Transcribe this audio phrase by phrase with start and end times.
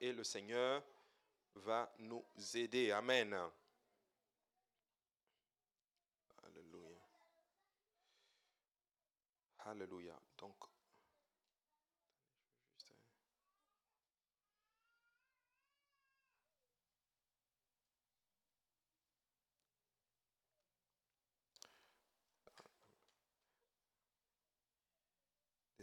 [0.00, 0.82] et le Seigneur
[1.54, 2.90] va nous aider.
[2.90, 3.36] Amen.
[6.44, 7.00] Alléluia.
[9.58, 10.20] Alléluia.
[10.38, 10.56] Donc,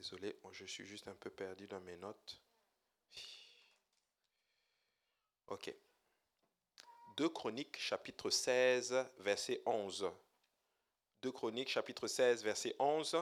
[0.03, 2.41] Désolé, je suis juste un peu perdu dans mes notes.
[5.47, 5.73] Ok.
[7.17, 10.11] 2 Chroniques chapitre 16, verset 11.
[11.21, 13.15] 2 Chroniques chapitre 16, verset 11.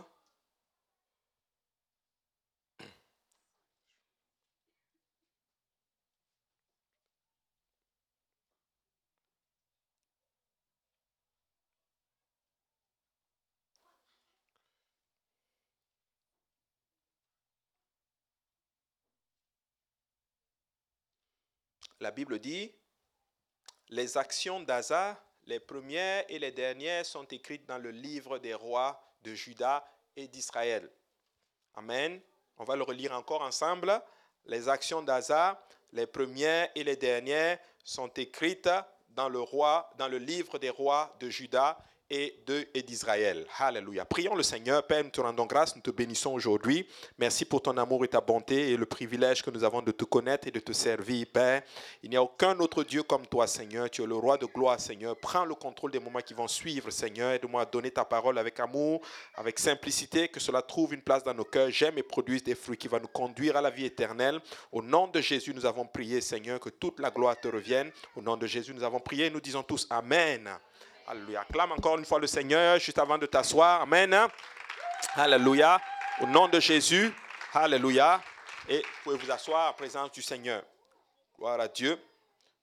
[22.02, 22.73] La Bible dit,
[23.90, 29.00] les actions d'Asa, les premières et les dernières, sont écrites dans le livre des rois
[29.22, 30.90] de Juda et d'Israël.
[31.75, 32.20] Amen.
[32.58, 34.02] On va le relire encore ensemble.
[34.45, 38.70] Les actions d'Asa, les premières et les dernières, sont écrites
[39.09, 41.78] dans le, roi, dans le livre des rois de Juda
[42.12, 43.45] et d'Israël.
[43.58, 44.04] Alléluia.
[44.04, 44.86] Prions le Seigneur.
[44.86, 46.86] Père, nous te rendons grâce, nous te bénissons aujourd'hui.
[47.18, 50.03] Merci pour ton amour et ta bonté et le privilège que nous avons de te
[50.03, 51.62] connaître et de te servir, Père.
[52.03, 53.90] Il n'y a aucun autre Dieu comme toi, Seigneur.
[53.90, 55.16] Tu es le roi de gloire, Seigneur.
[55.16, 57.31] Prends le contrôle des moments qui vont suivre, Seigneur.
[57.31, 59.02] Aide-moi à donner ta parole avec amour,
[59.36, 61.70] avec simplicité, que cela trouve une place dans nos cœurs.
[61.70, 64.42] J'aime et produise des fruits qui vont nous conduire à la vie éternelle.
[64.73, 67.90] Au nom de Jésus, nous avons prié, Seigneur, que toute la gloire te revienne.
[68.18, 69.30] Au nom de Jésus, nous avons prié.
[69.30, 70.50] Nous disons tous Amen.
[71.07, 71.41] Alléluia.
[71.41, 73.81] Acclame encore une fois le Seigneur juste avant de t'asseoir.
[73.81, 74.27] Amen.
[75.16, 75.80] Alléluia.
[76.21, 77.11] Au nom de Jésus.
[77.53, 78.21] Alléluia.
[78.67, 80.63] Et vous pouvez vous asseoir en présence du Seigneur.
[81.38, 81.99] Gloire à Dieu.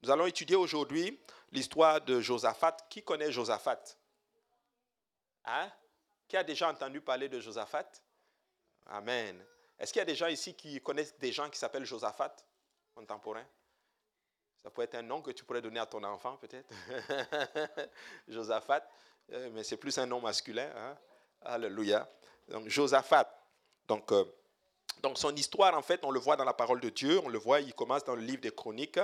[0.03, 1.19] Nous allons étudier aujourd'hui
[1.51, 2.77] l'histoire de Josaphat.
[2.89, 3.83] Qui connaît Josaphat?
[5.45, 5.71] Hein?
[6.29, 7.91] Qui a déjà entendu parler de Josaphat?
[8.87, 9.45] Amen.
[9.79, 12.35] Est-ce qu'il y a des gens ici qui connaissent des gens qui s'appellent Josaphat,
[12.95, 13.47] contemporains?
[14.69, 16.69] Ça pourrait être un nom que tu pourrais donner à ton enfant, peut-être.
[18.29, 18.87] Josaphat.
[19.33, 20.71] Euh, mais c'est plus un nom masculin.
[20.77, 20.95] Hein.
[21.41, 22.07] Alléluia.
[22.49, 23.27] Donc, Josaphat.
[23.87, 24.27] Donc, euh,
[25.01, 27.19] donc, son histoire, en fait, on le voit dans la parole de Dieu.
[27.25, 29.01] On le voit, il commence dans le livre des Chroniques.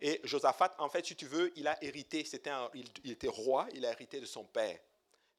[0.00, 2.24] Et Josaphat, en fait, si tu veux, il a hérité.
[2.24, 2.52] C'était
[3.02, 3.66] il, était roi.
[3.74, 4.78] Il a hérité de son père.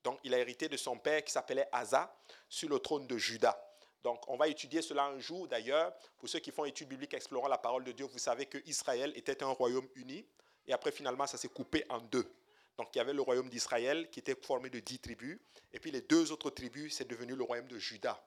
[0.04, 2.14] Donc, il a hérité de son père qui s'appelait Asa
[2.50, 3.58] sur le trône de Juda.
[4.04, 5.48] Donc, on va étudier cela un jour.
[5.48, 8.58] D'ailleurs, pour ceux qui font études bibliques explorant la parole de Dieu, vous savez que
[8.66, 10.26] Israël était un royaume uni.
[10.68, 12.32] Et après, finalement, ça s'est coupé en deux.
[12.78, 15.40] Donc, il y avait le royaume d'Israël qui était formé de dix tribus.
[15.72, 18.24] Et puis, les deux autres tribus, c'est devenu le royaume de Juda.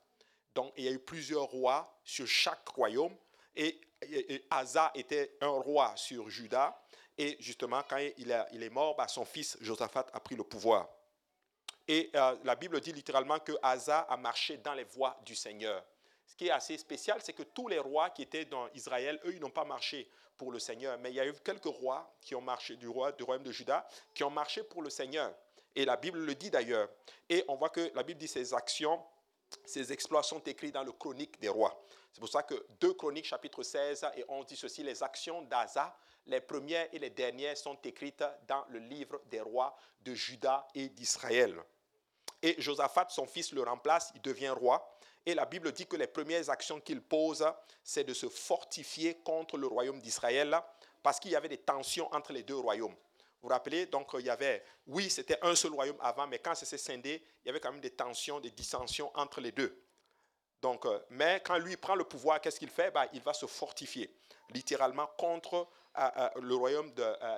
[0.54, 3.14] Donc, il y a eu plusieurs rois sur chaque royaume.
[3.56, 3.80] Et,
[4.50, 6.78] Asa était un roi sur Juda.
[7.16, 10.88] Et justement, quand il, est mort, bah, son fils Josaphat a pris le pouvoir.
[11.86, 15.84] Et euh, la Bible dit littéralement que Asa a marché dans les voies du Seigneur.
[16.26, 19.34] Ce qui est assez spécial, c'est que tous les rois qui étaient dans Israël, eux,
[19.34, 20.98] ils n'ont pas marché pour le Seigneur.
[20.98, 23.52] Mais il y a eu quelques rois qui ont marché du, roi, du royaume de
[23.52, 25.34] Juda, qui ont marché pour le Seigneur.
[25.76, 26.88] Et la Bible le dit d'ailleurs.
[27.28, 29.02] Et on voit que la Bible dit ses actions,
[29.64, 31.84] ses exploits sont écrits dans le chronique des rois.
[32.12, 35.96] C'est pour ça que 2 Chroniques chapitre 16 et on dit ceci, les actions d'Asa,
[36.26, 40.88] les premières et les dernières sont écrites dans le livre des rois de Juda et
[40.88, 41.60] d'Israël.
[42.44, 44.86] Et Josaphat, son fils, le remplace, il devient roi.
[45.24, 47.42] Et la Bible dit que les premières actions qu'il pose,
[47.82, 50.54] c'est de se fortifier contre le royaume d'Israël,
[51.02, 52.92] parce qu'il y avait des tensions entre les deux royaumes.
[52.92, 56.54] Vous vous rappelez, donc il y avait, oui, c'était un seul royaume avant, mais quand
[56.54, 59.82] ça s'est scindé, il y avait quand même des tensions, des dissensions entre les deux.
[60.60, 62.90] Donc, euh, mais quand lui prend le pouvoir, qu'est-ce qu'il fait?
[62.90, 64.14] Bah, Il va se fortifier,
[64.50, 65.66] littéralement, contre
[65.96, 66.92] euh, euh, le royaume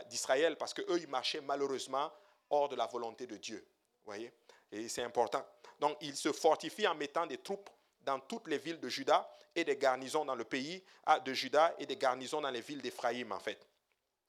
[0.09, 2.11] d'Israël, parce qu'eux, ils marchaient malheureusement
[2.51, 3.65] hors de la volonté de Dieu.
[4.05, 4.33] voyez?
[4.73, 5.45] Et c'est important.
[5.79, 9.65] Donc, il se fortifie en mettant des troupes dans toutes les villes de Juda et
[9.65, 10.83] des garnisons dans le pays
[11.25, 13.67] de Juda et des garnisons dans les villes d'Éphraïm, en fait.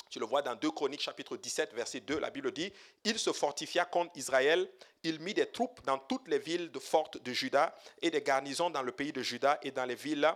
[0.10, 2.72] Tu le vois dans 2 Chroniques chapitre 17, verset 2, la Bible dit,
[3.04, 4.69] il se fortifia contre Israël,
[5.04, 8.81] il mit des troupes dans toutes les villes fortes de Juda et des garnisons dans
[8.81, 10.30] le pays de Juda et dans les villes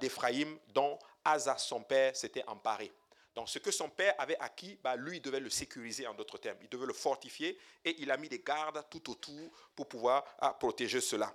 [0.00, 2.90] d'Éphraïm dont Asa, son père, s'était emparé.
[3.34, 6.38] Donc ce que son père avait acquis, bah, lui, il devait le sécuriser en d'autres
[6.38, 6.58] termes.
[6.60, 10.52] Il devait le fortifier et il a mis des gardes tout autour pour pouvoir ah,
[10.52, 11.34] protéger cela.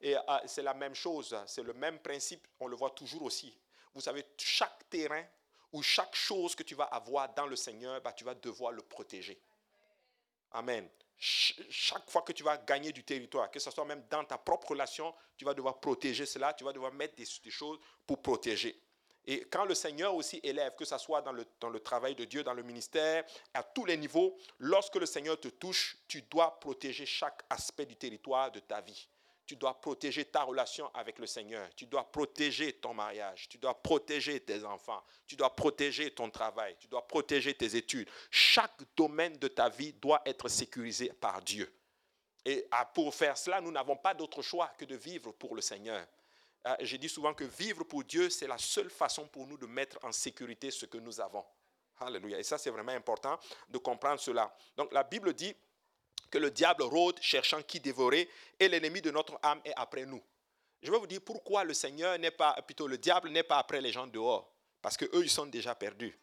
[0.00, 3.56] Et ah, c'est la même chose, c'est le même principe, on le voit toujours aussi.
[3.94, 5.24] Vous savez, chaque terrain
[5.72, 8.82] ou chaque chose que tu vas avoir dans le Seigneur, bah, tu vas devoir le
[8.82, 9.40] protéger.
[10.52, 10.88] Amen.
[11.18, 14.70] chaque fois que tu vas gagner du territoire, que ce soit même dans ta propre
[14.70, 18.80] relation, tu vas devoir protéger cela, tu vas devoir mettre des choses pour protéger.
[19.30, 22.24] Et quand le Seigneur aussi élève, que ce soit dans le, dans le travail de
[22.24, 26.58] Dieu, dans le ministère, à tous les niveaux, lorsque le Seigneur te touche, tu dois
[26.58, 29.06] protéger chaque aspect du territoire de ta vie.
[29.44, 31.68] Tu dois protéger ta relation avec le Seigneur.
[31.76, 33.50] Tu dois protéger ton mariage.
[33.50, 35.04] Tu dois protéger tes enfants.
[35.26, 36.74] Tu dois protéger ton travail.
[36.80, 38.08] Tu dois protéger tes études.
[38.30, 41.70] Chaque domaine de ta vie doit être sécurisé par Dieu.
[42.46, 46.06] Et pour faire cela, nous n'avons pas d'autre choix que de vivre pour le Seigneur.
[46.70, 49.64] Ah, j'ai dit souvent que vivre pour Dieu, c'est la seule façon pour nous de
[49.64, 51.42] mettre en sécurité ce que nous avons.
[51.98, 52.38] Alléluia.
[52.38, 54.54] Et ça, c'est vraiment important de comprendre cela.
[54.76, 55.56] Donc, la Bible dit
[56.30, 58.28] que le diable rôde cherchant qui dévorer
[58.60, 60.22] et l'ennemi de notre âme est après nous.
[60.82, 63.80] Je vais vous dire pourquoi le Seigneur n'est pas, plutôt le diable n'est pas après
[63.80, 64.52] les gens dehors.
[64.82, 66.18] Parce qu'eux, ils sont déjà perdus.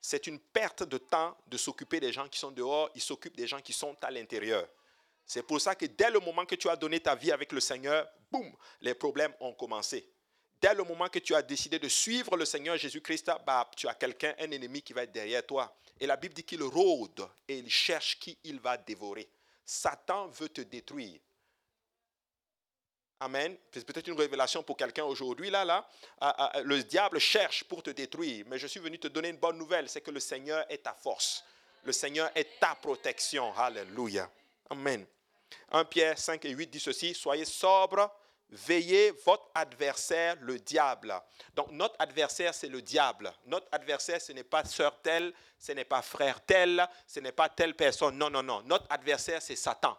[0.00, 3.46] C'est une perte de temps de s'occuper des gens qui sont dehors, ils s'occupent des
[3.46, 4.66] gens qui sont à l'intérieur.
[5.26, 7.60] C'est pour ça que dès le moment que tu as donné ta vie avec le
[7.60, 10.08] Seigneur, boum, les problèmes ont commencé.
[10.60, 13.94] Dès le moment que tu as décidé de suivre le Seigneur Jésus-Christ, bah, tu as
[13.94, 15.76] quelqu'un, un ennemi qui va être derrière toi.
[15.98, 19.28] Et la Bible dit qu'il rôde et il cherche qui il va dévorer.
[19.64, 21.20] Satan veut te détruire.
[23.20, 23.56] Amen.
[23.72, 25.88] C'est peut-être une révélation pour quelqu'un aujourd'hui, là, là.
[26.20, 29.36] Ah, ah, le diable cherche pour te détruire, mais je suis venu te donner une
[29.36, 31.44] bonne nouvelle, c'est que le Seigneur est ta force.
[31.84, 33.52] Le Seigneur est ta protection.
[33.56, 34.28] Alléluia.
[34.72, 35.04] Amen.
[35.70, 38.10] 1 Pierre 5 et 8 dit ceci, soyez sobres,
[38.48, 41.14] veillez votre adversaire, le diable.
[41.54, 43.30] Donc notre adversaire, c'est le diable.
[43.44, 47.50] Notre adversaire, ce n'est pas sœur telle, ce n'est pas frère tel, ce n'est pas
[47.50, 48.16] telle personne.
[48.16, 48.62] Non, non, non.
[48.62, 49.94] Notre adversaire, c'est Satan.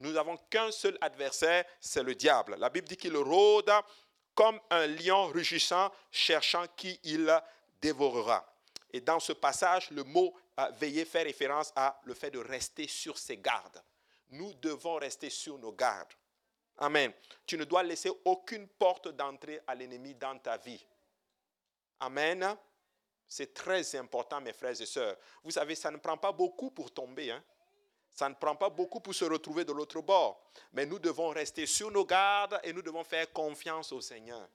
[0.00, 2.56] Nous n'avons qu'un seul adversaire, c'est le diable.
[2.58, 3.72] La Bible dit qu'il rôde
[4.34, 7.34] comme un lion rugissant, cherchant qui il
[7.80, 8.46] dévorera.
[8.92, 10.34] Et dans ce passage, le mot
[10.70, 13.82] veiller fait référence à le fait de rester sur ses gardes.
[14.30, 16.12] Nous devons rester sur nos gardes.
[16.78, 17.12] Amen.
[17.46, 20.84] Tu ne dois laisser aucune porte d'entrée à l'ennemi dans ta vie.
[22.00, 22.56] Amen.
[23.28, 25.16] C'est très important, mes frères et sœurs.
[25.44, 27.30] Vous savez, ça ne prend pas beaucoup pour tomber.
[27.30, 27.42] Hein?
[28.10, 30.50] Ça ne prend pas beaucoup pour se retrouver de l'autre bord.
[30.72, 34.48] Mais nous devons rester sur nos gardes et nous devons faire confiance au Seigneur.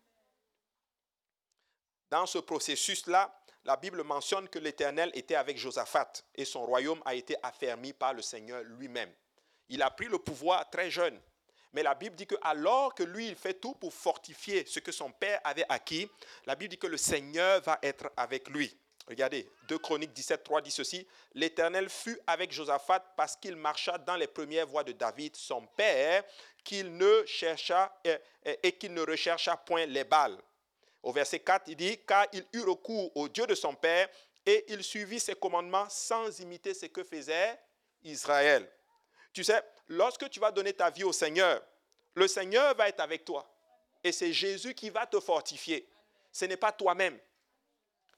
[2.10, 3.34] Dans ce processus-là,
[3.66, 8.14] la Bible mentionne que l'Éternel était avec Josaphat et son royaume a été affermi par
[8.14, 9.12] le Seigneur lui-même.
[9.70, 11.20] Il a pris le pouvoir très jeune.
[11.74, 14.92] Mais la Bible dit que alors que lui, il fait tout pour fortifier ce que
[14.92, 16.10] son père avait acquis,
[16.46, 18.78] la Bible dit que le Seigneur va être avec lui.
[19.08, 24.16] Regardez, 2 Chroniques 17, 3 dit ceci, L'Éternel fut avec Josaphat parce qu'il marcha dans
[24.16, 26.24] les premières voies de David, son père,
[26.64, 28.16] qu'il ne chercha et,
[28.64, 30.38] et qu'il ne rechercha point les balles.
[31.06, 34.10] Au verset 4, il dit, car il eut recours au Dieu de son Père
[34.44, 37.60] et il suivit ses commandements sans imiter ce que faisait
[38.04, 38.68] Israël.
[39.32, 41.62] Tu sais, lorsque tu vas donner ta vie au Seigneur,
[42.16, 43.48] le Seigneur va être avec toi.
[44.04, 45.88] Et c'est Jésus qui va te fortifier.
[46.32, 47.20] Ce n'est pas toi-même.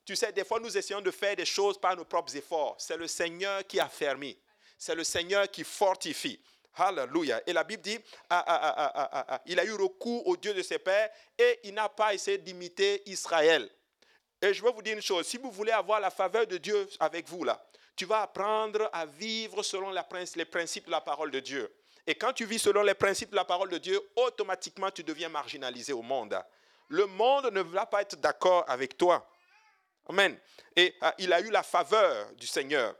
[0.05, 2.77] Tu sais, des fois, nous essayons de faire des choses par nos propres efforts.
[2.79, 4.39] C'est le Seigneur qui a fermé.
[4.77, 6.39] C'est le Seigneur qui fortifie.
[6.77, 7.41] Alléluia.
[7.45, 10.79] Et la Bible dit, ah, ah, ah, il a eu recours au Dieu de ses
[10.79, 13.69] pères et il n'a pas essayé d'imiter Israël.
[14.41, 16.87] Et je veux vous dire une chose, si vous voulez avoir la faveur de Dieu
[16.99, 17.59] avec vous, là,
[17.95, 21.73] tu vas apprendre à vivre selon les principes de la parole de Dieu.
[22.05, 25.29] Et quand tu vis selon les principes de la parole de Dieu, automatiquement tu deviens
[25.29, 26.39] marginalisé au monde.
[26.89, 29.27] Le monde ne va pas être d'accord avec toi.
[30.07, 30.39] Amen.
[30.75, 32.95] Et il a eu la faveur du Seigneur.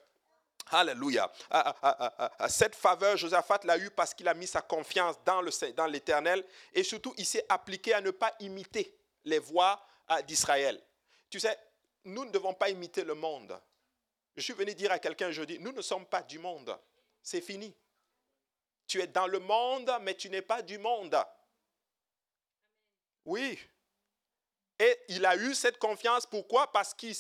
[0.72, 1.32] Alléluia.
[1.50, 5.88] Ah, ah, ah, cette faveur, Josaphat l'a eu parce qu'il a mis sa confiance dans
[5.88, 8.94] l'Éternel et surtout il s'est appliqué à ne pas imiter
[9.26, 9.82] les voies
[10.26, 10.82] d'Israël.
[11.30, 11.58] Tu sais,
[12.06, 13.60] nous ne devons pas imiter le monde.
[14.36, 16.78] Je suis venu dire à quelqu'un jeudi, nous ne sommes pas du monde.
[17.22, 17.76] C'est fini.
[18.86, 21.18] Tu es dans le monde, mais tu n'es pas du monde.
[23.26, 23.60] Oui,
[24.80, 26.72] et il a eu cette confiance, pourquoi?
[26.72, 27.16] Parce qu'il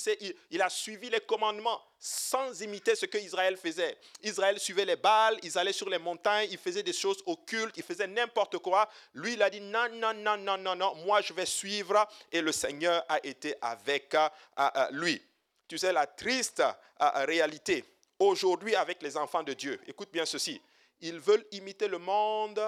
[0.52, 3.98] il, a suivi les commandements sans imiter ce que Israël faisait.
[4.22, 7.84] Israël suivait les balles, ils allaient sur les montagnes, ils faisaient des choses occultes, ils
[7.84, 8.88] faisaient n'importe quoi.
[9.16, 12.08] Lui, il a dit non, non, non, non, non, non, moi je vais suivre.
[12.32, 15.20] Et le Seigneur a été avec euh, euh, lui.
[15.68, 17.84] Tu sais, la triste euh, réalité
[18.20, 20.62] aujourd'hui avec les enfants de Dieu, écoute bien ceci,
[21.02, 22.62] ils veulent imiter le monde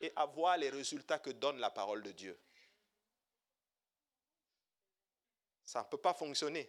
[0.00, 2.36] et avoir les résultats que donne la parole de Dieu.
[5.70, 6.68] Ça ne peut pas fonctionner.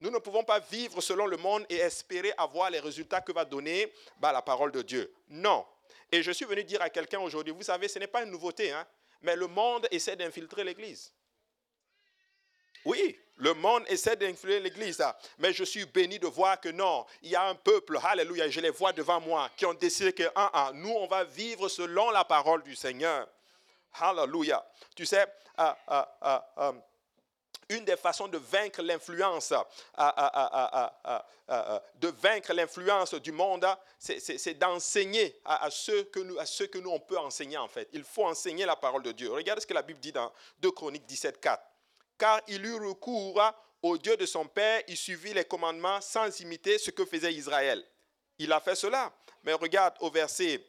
[0.00, 3.44] Nous ne pouvons pas vivre selon le monde et espérer avoir les résultats que va
[3.44, 5.12] donner bah, la parole de Dieu.
[5.28, 5.66] Non.
[6.12, 8.70] Et je suis venu dire à quelqu'un aujourd'hui, vous savez, ce n'est pas une nouveauté,
[8.70, 8.86] hein,
[9.20, 11.12] mais le monde essaie d'infiltrer l'Église.
[12.84, 15.12] Oui, le monde essaie d'infiltrer l'Église, hein.
[15.38, 18.60] mais je suis béni de voir que non, il y a un peuple, alléluia, je
[18.60, 22.10] les vois devant moi, qui ont décidé que, ah, ah, nous, on va vivre selon
[22.10, 23.28] la parole du Seigneur.
[23.94, 24.64] Alléluia.
[24.94, 25.26] Tu sais,
[25.56, 25.76] ah,
[27.68, 29.52] une des façons de vaincre l'influence,
[31.96, 33.66] de vaincre l'influence du monde,
[33.98, 37.88] c'est d'enseigner à, ceux que nous, à ceux que nous on peut enseigner en fait.
[37.92, 39.30] Il faut enseigner la parole de Dieu.
[39.30, 41.62] Regardez ce que la Bible dit dans 2 Chroniques 17, 4.
[42.16, 43.40] Car il eut recours
[43.82, 47.84] au Dieu de son père, il suivit les commandements sans imiter ce que faisait Israël.
[48.38, 49.12] Il a fait cela.
[49.44, 50.60] Mais regarde au verset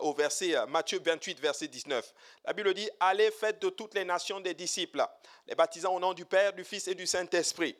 [0.00, 2.14] au verset Matthieu 28, verset 19.
[2.44, 5.04] La Bible dit Allez, faites de toutes les nations des disciples,
[5.46, 7.76] les baptisant au nom du Père, du Fils et du Saint-Esprit.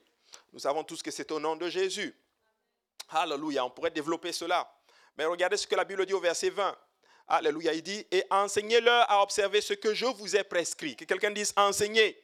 [0.53, 2.15] Nous savons tous que c'est au nom de Jésus.
[3.11, 4.71] Alléluia, on pourrait développer cela.
[5.17, 6.77] Mais regardez ce que la Bible dit au verset 20.
[7.29, 10.97] Alléluia, il dit Et enseignez-leur à observer ce que je vous ai prescrit.
[10.97, 12.23] Que quelqu'un dise Enseignez.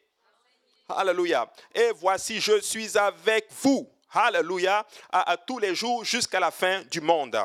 [0.89, 1.51] Alléluia.
[1.75, 3.91] Et voici, je suis avec vous.
[4.11, 4.87] Alléluia.
[5.11, 7.37] à tous les jours jusqu'à la fin du monde.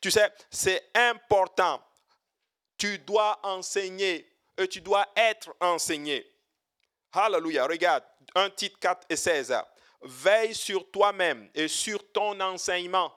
[0.00, 1.82] Tu sais, c'est important.
[2.78, 4.26] Tu dois enseigner
[4.56, 6.26] et tu dois être enseigné.
[7.12, 7.66] Alléluia.
[7.66, 8.04] Regarde,
[8.34, 9.54] 1 titre 4 et 16.
[10.02, 13.12] Veille sur toi-même et sur ton enseignement.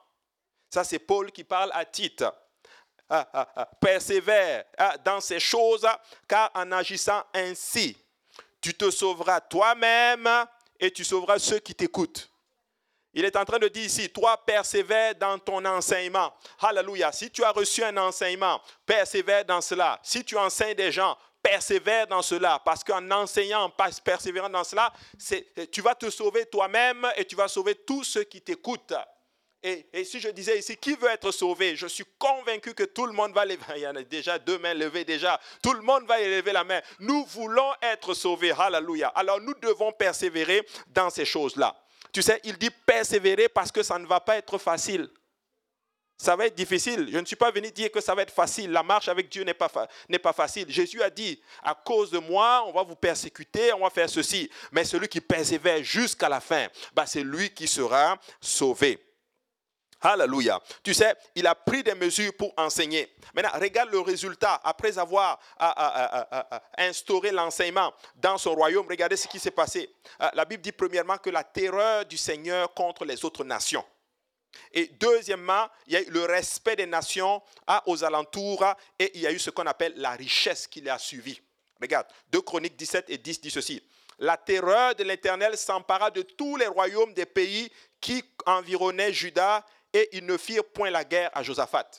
[0.69, 2.25] Ça, c'est Paul qui parle à Tite.
[3.09, 3.65] Ah, ah, ah.
[3.79, 4.65] Persévère
[5.05, 5.87] dans ces choses,
[6.27, 7.95] car en agissant ainsi,
[8.59, 10.27] tu te sauveras toi-même
[10.79, 12.29] et tu sauveras ceux qui t'écoutent.
[13.13, 16.34] Il est en train de dire ici, toi persévère dans ton enseignement.
[16.60, 17.12] Alléluia.
[17.12, 20.00] Si tu as reçu un enseignement, persévère dans cela.
[20.01, 22.60] Si tu enseignes des gens, persévère dans cela.
[22.65, 23.70] Parce qu'en enseignant, en
[24.03, 24.91] persévérant dans cela,
[25.72, 28.93] tu vas te sauver toi-même et tu vas sauver tous ceux qui t'écoutent.
[29.65, 31.77] Et, si je disais ici, qui veut être sauvé?
[31.77, 33.62] Je suis convaincu que tout le monde va lever.
[33.77, 35.39] Il y en a déjà deux mains levées déjà.
[35.62, 36.82] Tout le monde va élever la main.
[37.00, 38.51] Nous voulons être sauvés.
[38.58, 39.08] Alléluia.
[39.10, 41.82] Alors nous devons persévérer dans ces choses-là.
[42.13, 45.10] Tu sais, il dit persévérer parce que ça ne va pas être facile.
[46.15, 47.10] Ça va être difficile.
[47.12, 48.72] Je ne suis pas venu dire que ça va être facile.
[48.72, 49.70] La marche avec Dieu n'est pas,
[50.08, 50.70] n'est pas facile.
[50.70, 54.50] Jésus a dit, à cause de moi, on va vous persécuter, on va faire ceci.
[54.72, 59.03] Mais celui qui persévère jusqu'à la fin, bah, c'est lui qui sera sauvé.
[60.05, 60.62] Alléluia.
[60.83, 63.15] Tu sais, il a pris des mesures pour enseigner.
[63.33, 64.60] Maintenant, regarde le résultat.
[64.63, 65.39] Après avoir
[66.77, 69.89] instauré l'enseignement dans son royaume, regardez ce qui s'est passé.
[70.22, 73.86] Euh, la Bible dit premièrement que la terreur du Seigneur contre les autres nations.
[74.74, 77.41] Et deuxièmement, il y a eu le respect des nations
[77.86, 78.65] aux alentours
[79.00, 81.41] et il y a eu ce qu'on appelle la richesse qui a suivi.
[81.81, 83.81] Regarde, 2 Chroniques 17 et 10 dit ceci.
[84.19, 90.09] La terreur de l'Éternel s'empara de tous les royaumes des pays qui environnaient Juda et
[90.17, 91.89] ils ne firent point la guerre à Josaphat.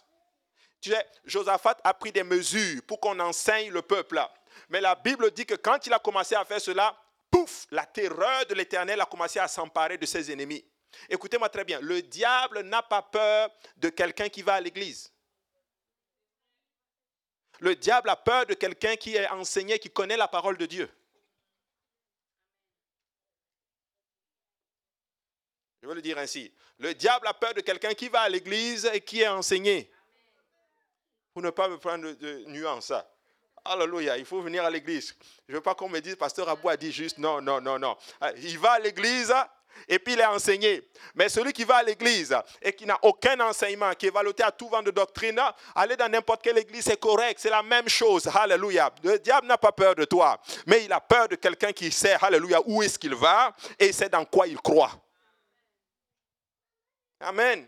[0.81, 4.21] Tu sais, Josaphat a pris des mesures pour qu'on enseigne le peuple.
[4.69, 6.97] Mais la Bible dit que quand il a commencé à faire cela,
[7.31, 10.65] pouf, la terreur de l'Éternel a commencé à s'emparer de ses ennemis.
[11.09, 15.11] Écoutez-moi très bien, le diable n'a pas peur de quelqu'un qui va à l'église.
[17.61, 20.91] Le diable a peur de quelqu'un qui est enseigné, qui connaît la parole de Dieu.
[25.85, 26.51] Je veux le dire ainsi.
[26.79, 29.93] Le diable a peur de quelqu'un qui va à l'église et qui est enseigné.
[31.35, 32.91] Pour ne pas me prendre de, nuance.
[33.63, 35.15] Alléluia, il faut venir à l'église.
[35.47, 37.79] Je ne veux pas qu'on me dise, pasteur Abou a dit juste non, non, non,
[37.79, 37.99] non.
[38.19, 39.31] Ah, il va à l'église
[39.87, 40.89] et puis il est enseigné.
[41.15, 44.53] Mais celui qui va à l'église et qui n'a aucun enseignement, qui est valoté à
[44.53, 45.39] tout vent de doctrine,
[45.75, 48.27] aller dans n'importe quelle église, c'est correct, c'est la même chose.
[48.35, 48.91] Alléluia.
[49.03, 52.17] Le diable n'a pas peur de toi, mais il a peur de quelqu'un qui sait,
[52.23, 55.04] alléluia, où est-ce qu'il va et sait dans quoi il croit.
[57.25, 57.67] Amen.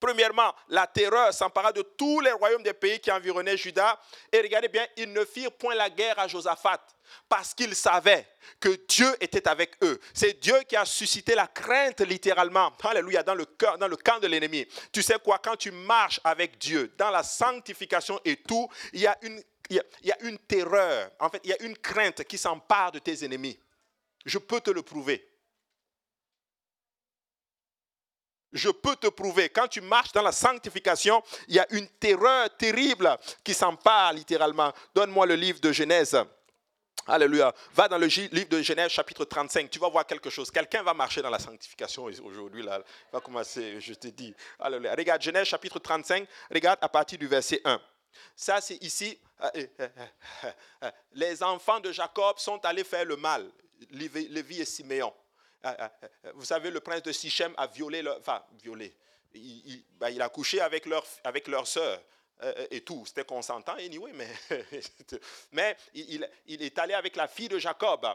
[0.00, 4.00] Premièrement, la terreur s'empara de tous les royaumes des pays qui environnaient Juda.
[4.32, 6.80] Et regardez bien, ils ne firent point la guerre à Josaphat
[7.28, 8.26] parce qu'ils savaient
[8.58, 10.00] que Dieu était avec eux.
[10.14, 12.72] C'est Dieu qui a suscité la crainte littéralement.
[12.82, 13.44] Alléluia, dans le
[13.78, 14.66] dans le camp de l'ennemi.
[14.90, 19.06] Tu sais quoi, quand tu marches avec Dieu, dans la sanctification et tout, il y
[19.06, 21.10] a une, il y a une terreur.
[21.20, 23.60] En fait, il y a une crainte qui s'empare de tes ennemis.
[24.24, 25.29] Je peux te le prouver.
[28.52, 32.48] Je peux te prouver, quand tu marches dans la sanctification, il y a une terreur
[32.56, 34.72] terrible qui s'empare littéralement.
[34.94, 36.16] Donne-moi le livre de Genèse.
[37.06, 37.52] Alléluia.
[37.74, 39.70] Va dans le livre de Genèse chapitre 35.
[39.70, 40.50] Tu vas voir quelque chose.
[40.50, 42.62] Quelqu'un va marcher dans la sanctification aujourd'hui.
[42.62, 42.82] Là.
[43.12, 44.34] va commencer, je te dis.
[44.58, 44.94] Alléluia.
[44.94, 46.26] Regarde Genèse chapitre 35.
[46.52, 47.80] Regarde à partir du verset 1.
[48.36, 49.18] Ça, c'est ici.
[49.42, 49.88] Euh, euh,
[50.82, 53.50] euh, les enfants de Jacob sont allés faire le mal.
[53.90, 55.12] Lévi et Siméon.
[55.62, 58.94] Ah, ah, ah, vous savez, le prince de Sichem a violé, leur, enfin, violé.
[59.34, 62.02] Il, ben, a couché avec leur, avec leur sœur
[62.42, 63.04] euh, euh, et tout.
[63.06, 64.28] C'était consentant, anyway, mais,
[65.52, 66.26] mais il,
[66.62, 68.06] est allé avec la fille de Jacob.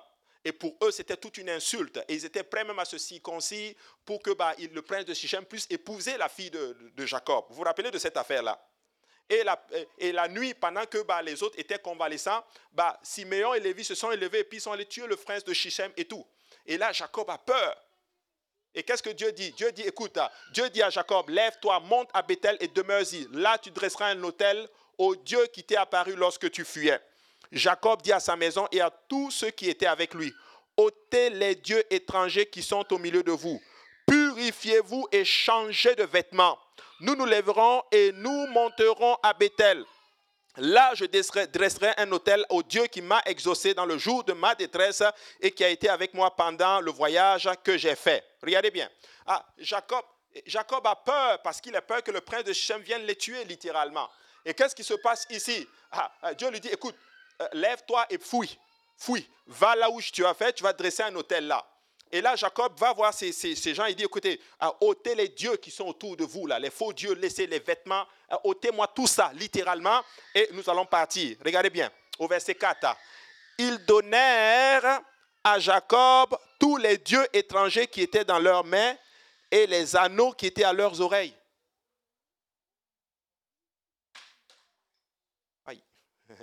[0.43, 1.97] Et pour eux, c'était toute une insulte.
[2.07, 3.73] Et ils étaient prêts même à se circoncire
[4.03, 7.45] pour que bah, le prince de Sichem puisse épouser la fille de, Jacob.
[7.49, 8.59] Vous vous rappelez de cette affaire-là?
[9.27, 13.95] Et la, nuit, pendant que bah, les autres étaient convalescents, bah, Siméon et Lévi se
[13.95, 16.25] sont élevés et puis ils sont allés tuer le prince de Shichem et tout.
[16.65, 17.77] Et là, Jacob a peur.
[18.73, 19.51] Et qu'est-ce que Dieu dit?
[19.51, 20.19] Dieu dit, écoute,
[20.51, 23.27] Dieu dit à Jacob, lève-toi, monte à Bethel et demeure-y.
[23.31, 24.67] Là, tu dresseras un hôtel
[24.97, 26.99] au Dieu qui t'est apparu lorsque tu fuyais.
[27.51, 30.33] Jacob dit à sa maison et à tous ceux qui étaient avec lui,
[30.75, 33.61] ôtez les dieux étrangers qui sont au milieu de vous.
[34.07, 36.59] Purifiez-vous et changez de vêtements.
[36.99, 39.85] Nous nous lèverons et nous monterons à Bethel.
[40.57, 41.05] Là, je
[41.45, 45.03] dresserai un hôtel au Dieu qui m'a exaucé dans le jour de ma détresse
[45.41, 48.23] et qui a été avec moi pendant le voyage que j'ai fait.
[48.41, 48.89] Regardez bien.
[49.25, 50.03] Ah, Jacob,
[50.45, 53.43] Jacob a peur parce qu'il a peur que le prince de Shem vienne les tuer
[53.45, 54.09] littéralement.
[54.45, 55.67] Et qu'est-ce qui se passe ici?
[55.91, 56.95] Ah, ah, Dieu lui dit, écoute,
[57.41, 58.57] euh, lève-toi et fouille.
[58.97, 59.27] Fouille.
[59.47, 61.65] Va là où tu as fait, tu vas dresser un hôtel là.
[62.11, 63.33] Et là, Jacob va voir ces,
[63.73, 64.39] gens, il dit, écoutez,
[64.79, 68.05] ôtez les dieux qui sont autour de vous, là, les faux dieux, laissez les vêtements,
[68.43, 70.01] ôtez-moi tout ça, littéralement,
[70.33, 71.37] et nous allons partir.
[71.43, 72.95] Regardez bien, au verset 4.
[73.57, 75.01] Ils donnèrent
[75.43, 78.95] à Jacob tous les dieux étrangers qui étaient dans leurs mains
[79.51, 81.35] et les anneaux qui étaient à leurs oreilles.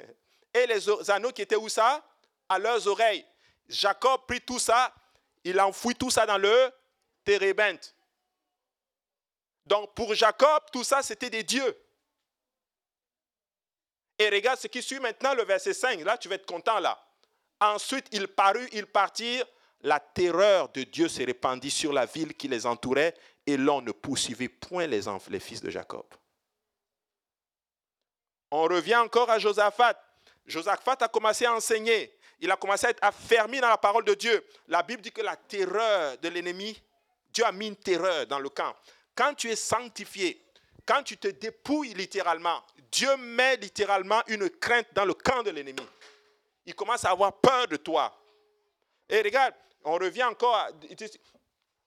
[0.55, 2.05] Et les anneaux qui étaient où ça?
[2.47, 3.27] À leurs oreilles.
[3.69, 4.95] Jacob prit tout ça
[5.45, 6.73] il enfouit tout ça dans le
[7.25, 7.95] térébinthe.
[9.66, 11.76] Donc pour Jacob, tout ça, c'était des dieux.
[14.19, 16.00] Et regarde ce qui suit maintenant, le verset 5.
[16.00, 17.02] Là, tu vas être content là.
[17.61, 19.47] Ensuite, il parut, ils partirent.
[19.81, 23.14] La terreur de Dieu s'est répandue sur la ville qui les entourait
[23.47, 26.07] et l'on ne poursuivait point les, les fils de Jacob.
[28.52, 30.00] On revient encore à Josaphat.
[30.47, 34.14] Josaphat a commencé à enseigner il a commencé à être affermi dans la parole de
[34.14, 34.45] Dieu.
[34.66, 36.76] La Bible dit que la terreur de l'ennemi,
[37.31, 38.75] Dieu a mis une terreur dans le camp.
[39.14, 40.42] Quand tu es sanctifié,
[40.87, 45.87] quand tu te dépouilles littéralement, Dieu met littéralement une crainte dans le camp de l'ennemi.
[46.66, 48.16] Il commence à avoir peur de toi.
[49.09, 49.54] Et regarde,
[49.85, 50.69] on revient encore à...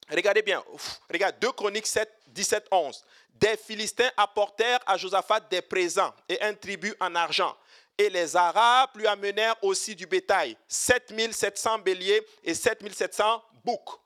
[0.09, 0.63] Regardez bien,
[1.09, 3.05] regarde 2 Chroniques 7, 17, 11.
[3.33, 7.55] Des Philistins apportèrent à Josaphat des présents et un tribut en argent.
[7.97, 13.99] Et les Arabes lui amenèrent aussi du bétail, 7700 béliers et 7700 boucs.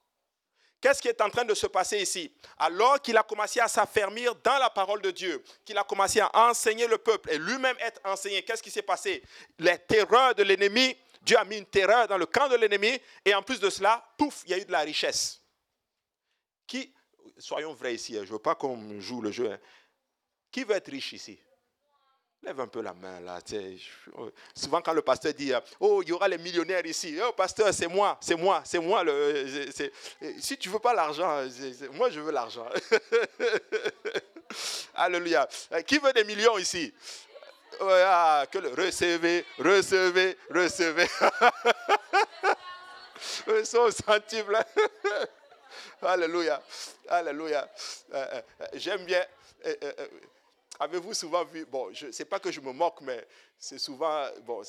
[0.82, 2.32] Qu'est-ce qui est en train de se passer ici?
[2.58, 6.50] Alors qu'il a commencé à s'affermir dans la parole de Dieu, qu'il a commencé à
[6.50, 9.22] enseigner le peuple et lui-même être enseigné, qu'est-ce qui s'est passé?
[9.58, 13.36] Les terreurs de l'ennemi, Dieu a mis une terreur dans le camp de l'ennemi et
[13.36, 15.42] en plus de cela, pouf, il y a eu de la richesse.
[16.66, 16.94] Qui,
[17.38, 19.60] soyons vrais ici, hein, je ne veux pas qu'on joue le jeu, hein.
[20.50, 21.42] qui veut être riche ici?
[22.42, 23.40] Lève un peu la main là.
[24.56, 27.18] Souvent quand le pasteur dit, oh, il y aura les millionnaires ici.
[27.22, 29.04] Oh, pasteur, c'est moi, c'est moi, c'est moi.
[29.04, 29.46] Le,
[30.40, 31.44] si tu veux pas l'argent,
[31.94, 32.68] moi je veux l'argent.
[34.96, 35.48] Alléluia.
[35.86, 36.94] Qui veut des millions ici?
[37.82, 41.08] Ah, que le recevez, recevez, recevez.
[43.64, 44.66] Son centime là.
[46.02, 46.62] Alléluia.
[47.08, 47.68] Alléluia.
[48.14, 49.24] Euh, euh, euh, j'aime bien.
[50.80, 54.64] Avez-vous souvent vu, bon, je sais pas que je me moque, mais c'est souvent, bon,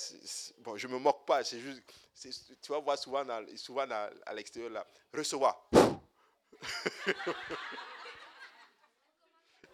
[0.59, 1.83] bon, je me moque pas, c'est juste,
[2.61, 3.87] tu vas voir souvent, souvent
[4.27, 5.69] à l'extérieur, là, recevoir.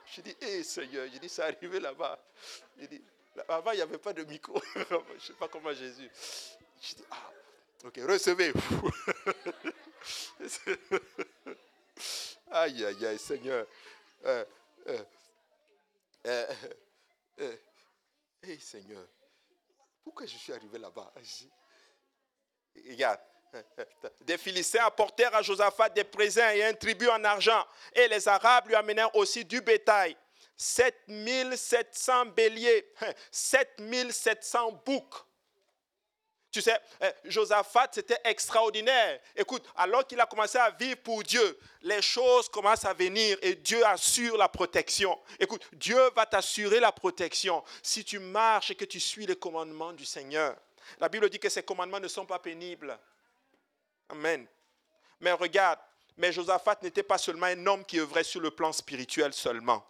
[0.07, 2.18] je dis, hé Seigneur, je dis, c'est arrivé là-bas.
[2.79, 3.03] Je dis,
[3.49, 4.61] avant, il n'y avait pas de micro.
[4.75, 6.11] je ne sais pas comment Jésus.
[6.83, 7.31] Je dis, ah,
[7.85, 8.53] ok, recevez.
[12.51, 13.66] aïe, aïe, aïe, Seigneur.
[14.27, 14.44] Euh,
[14.88, 15.03] euh,
[16.27, 16.47] eh,
[17.39, 17.61] eh,
[18.43, 19.07] eh, Seigneur,
[20.03, 21.12] pourquoi je suis arrivé là-bas?
[22.89, 23.21] Regarde.
[24.21, 27.65] Des Philistins apportèrent à Josaphat des présents et un tribut en argent.
[27.95, 30.17] Et les Arabes lui amenèrent aussi du bétail.
[30.57, 32.93] 7700 béliers,
[33.31, 35.25] 7700 boucs,
[36.57, 39.21] tu sais, eh, Josaphat, c'était extraordinaire.
[39.37, 43.57] Écoute, alors qu'il a commencé à vivre pour Dieu, les choses commencent à venir et
[43.57, 45.21] Dieu assure la protection.
[45.38, 49.92] Écoute, Dieu va t'assurer la protection si tu marches et que tu suis les commandements
[49.92, 50.57] du Seigneur.
[50.99, 52.99] La Bible dit que ces commandements ne sont pas pénibles.
[54.09, 54.47] Amen.
[55.21, 55.79] Mais regarde,
[56.16, 59.87] mais Josaphat n'était pas seulement un homme qui œuvrait sur le plan spirituel seulement.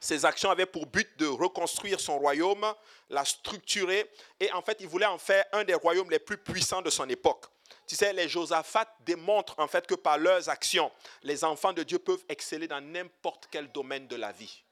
[0.00, 2.66] Ses actions avaient pour but de reconstruire son royaume,
[3.10, 6.82] la structurer, et en fait, il voulait en faire un des royaumes les plus puissants
[6.82, 7.46] de son époque.
[7.86, 10.90] Tu sais, les Josaphat démontrent en fait que par leurs actions,
[11.22, 14.62] les enfants de Dieu peuvent exceller dans n'importe quel domaine de la vie.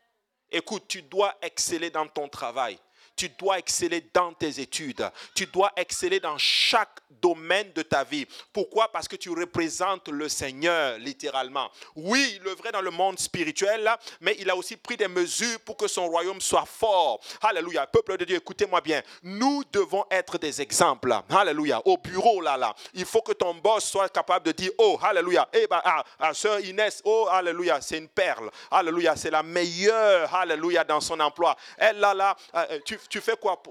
[0.51, 2.79] Écoute, tu dois exceller dans ton travail.
[3.19, 5.11] Tu dois exceller dans tes études.
[5.35, 8.27] Tu dois exceller dans chaque domaine de ta vie.
[8.53, 8.93] Pourquoi?
[8.93, 11.69] Parce que tu représentes le Seigneur, littéralement.
[11.97, 15.77] Oui, il œuvrait dans le monde spirituel, mais il a aussi pris des mesures pour
[15.77, 17.21] que son royaume soit fort.
[17.43, 17.89] Alléluia.
[17.89, 19.03] Peuple de Dieu, écoutez-moi bien.
[19.25, 21.13] Nous devons être des exemples.
[21.29, 21.83] Alléluia.
[21.85, 22.73] Au bureau, là, là.
[22.95, 25.49] Il faut que ton boss soit capable de dire, oh, alléluia.
[25.53, 28.49] Eh ben, ah, ah, sœur Inès, oh, alléluia, c'est une perle.
[28.71, 31.57] Alléluia, c'est la meilleure, alléluia, dans son emploi.
[31.77, 33.63] Elle, là, là, euh, tu, tu fais quoi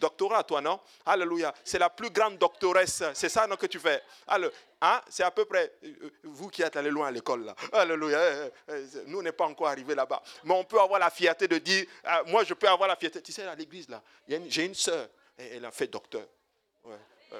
[0.00, 0.80] Doctorat, toi, non?
[1.04, 1.54] Alléluia.
[1.64, 3.02] C'est la plus grande doctoresse.
[3.14, 4.02] C'est ça, non, que tu fais?
[4.80, 5.00] Hein?
[5.08, 7.54] C'est à peu près, euh, vous qui êtes allé loin à l'école là.
[7.72, 8.18] Alléluia.
[8.20, 10.22] Eh, eh, eh, nous, n'est pas encore arrivé là-bas.
[10.44, 13.20] Mais on peut avoir la fierté de dire, euh, moi, je peux avoir la fierté.
[13.20, 16.26] Tu sais, à l'église là, j'ai une sœur, elle a fait docteur.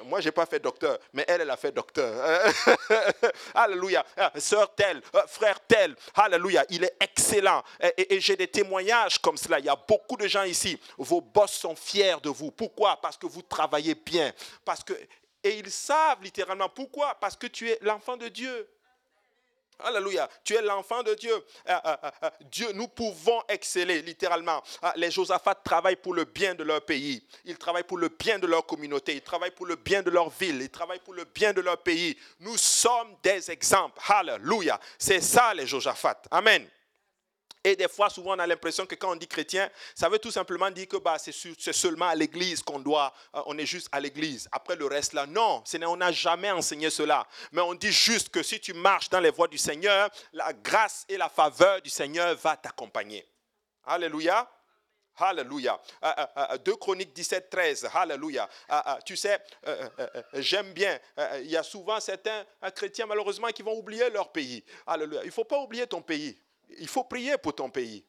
[0.04, 2.42] Moi, je n'ai pas fait docteur, mais elle, elle a fait docteur.
[3.54, 4.04] Alléluia.
[4.36, 5.94] Sœur telle, frère tel.
[6.14, 6.64] Alléluia.
[6.70, 7.62] Il est excellent.
[7.96, 9.58] Et, et j'ai des témoignages comme cela.
[9.58, 10.78] Il y a beaucoup de gens ici.
[10.96, 12.50] Vos boss sont fiers de vous.
[12.50, 13.00] Pourquoi?
[13.00, 14.32] Parce que vous travaillez bien.
[14.64, 14.94] Parce que
[15.42, 17.14] et ils savent littéralement pourquoi?
[17.14, 18.68] Parce que tu es l'enfant de Dieu.
[19.80, 20.28] Alléluia.
[20.42, 21.32] Tu es l'enfant de Dieu.
[21.32, 24.62] Euh, euh, euh, Dieu, nous pouvons exceller littéralement.
[24.96, 27.22] Les Josaphat travaillent pour le bien de leur pays.
[27.44, 29.14] Ils travaillent pour le bien de leur communauté.
[29.14, 30.60] Ils travaillent pour le bien de leur ville.
[30.60, 32.16] Ils travaillent pour le bien de leur pays.
[32.40, 34.00] Nous sommes des exemples.
[34.08, 34.80] Alléluia.
[34.98, 36.22] C'est ça les Josaphat.
[36.30, 36.68] Amen.
[37.64, 40.30] Et des fois, souvent, on a l'impression que quand on dit chrétien, ça veut tout
[40.30, 44.00] simplement dire que bah, c'est seulement à l'église qu'on doit, euh, on est juste à
[44.00, 44.48] l'église.
[44.52, 47.26] Après le reste là, non, on n'a jamais enseigné cela.
[47.52, 51.04] Mais on dit juste que si tu marches dans les voies du Seigneur, la grâce
[51.08, 53.26] et la faveur du Seigneur va t'accompagner.
[53.84, 54.48] Alléluia.
[55.20, 55.80] Alléluia.
[56.00, 57.90] 2 euh, euh, Chroniques 17, 13.
[57.92, 58.48] Alléluia.
[59.04, 59.42] tu sais,
[60.34, 60.96] j'aime bien.
[61.40, 64.64] Il y a souvent certains chrétiens, malheureusement, qui vont oublier leur pays.
[64.86, 65.22] Alléluia.
[65.24, 66.38] Il ne faut pas oublier ton pays
[66.78, 68.04] il faut prier pour ton pays.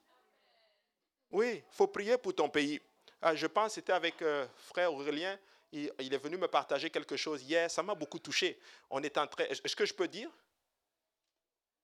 [1.31, 2.81] Oui, il faut prier pour ton pays.
[3.21, 5.37] Ah, je pense c'était avec euh, frère Aurélien.
[5.71, 7.69] Il, est venu me partager quelque chose hier.
[7.69, 8.59] Ça m'a beaucoup touché.
[8.89, 9.43] On est en train.
[9.43, 10.31] Est-ce que je peux dire?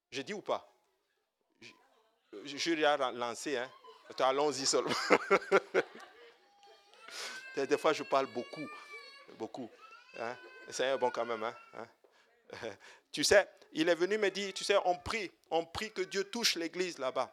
[0.10, 0.68] J'ai dit ou pas?
[2.44, 3.58] Je suis lancé.
[3.58, 3.70] Hein?
[4.20, 4.96] Allons-y seulement.
[7.56, 8.68] Des fois, je parle beaucoup.
[9.38, 9.70] Beaucoup.
[10.20, 10.36] Hein?
[10.70, 11.44] C'est bon quand même.
[11.44, 11.56] Hein?
[11.76, 11.88] hein?
[13.12, 16.24] Tu sais, il est venu me dire, tu sais, on prie, on prie que Dieu
[16.24, 17.30] touche l'église là-bas.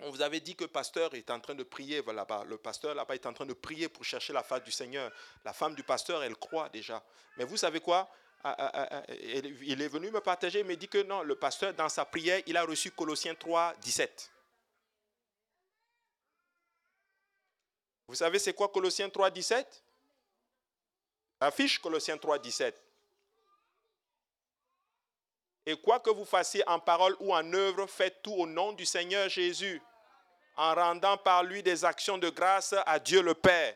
[0.00, 2.44] On vous avait dit que le pasteur est en train de prier là-bas.
[2.46, 5.12] Le pasteur là-bas est en train de prier pour chercher la face du Seigneur.
[5.44, 7.04] La femme du pasteur, elle croit déjà.
[7.36, 8.08] Mais vous savez quoi?
[8.44, 9.02] Ah, ah, ah,
[9.60, 12.40] Il est venu me partager, il me dit que non, le pasteur, dans sa prière,
[12.46, 14.30] il a reçu Colossiens 3, 17.
[18.06, 19.84] Vous savez c'est quoi Colossiens 3, 17
[21.40, 22.87] Affiche Colossiens 3, 17.
[25.68, 28.86] Et quoi que vous fassiez en parole ou en œuvre, faites tout au nom du
[28.86, 29.82] Seigneur Jésus,
[30.56, 33.74] en rendant par lui des actions de grâce à Dieu le Père.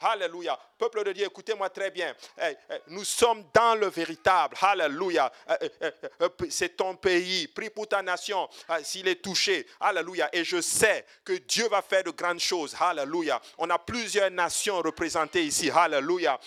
[0.00, 0.58] Alléluia.
[0.78, 2.14] Peuple de Dieu, écoutez-moi très bien.
[2.86, 4.56] Nous sommes dans le véritable.
[4.60, 5.32] Alléluia.
[6.48, 7.48] C'est ton pays.
[7.48, 8.48] Prie pour ta nation
[8.84, 9.66] s'il est touché.
[9.80, 10.28] Alléluia.
[10.32, 12.76] Et je sais que Dieu va faire de grandes choses.
[12.78, 13.40] Alléluia.
[13.58, 15.68] On a plusieurs nations représentées ici.
[15.68, 16.38] Alléluia.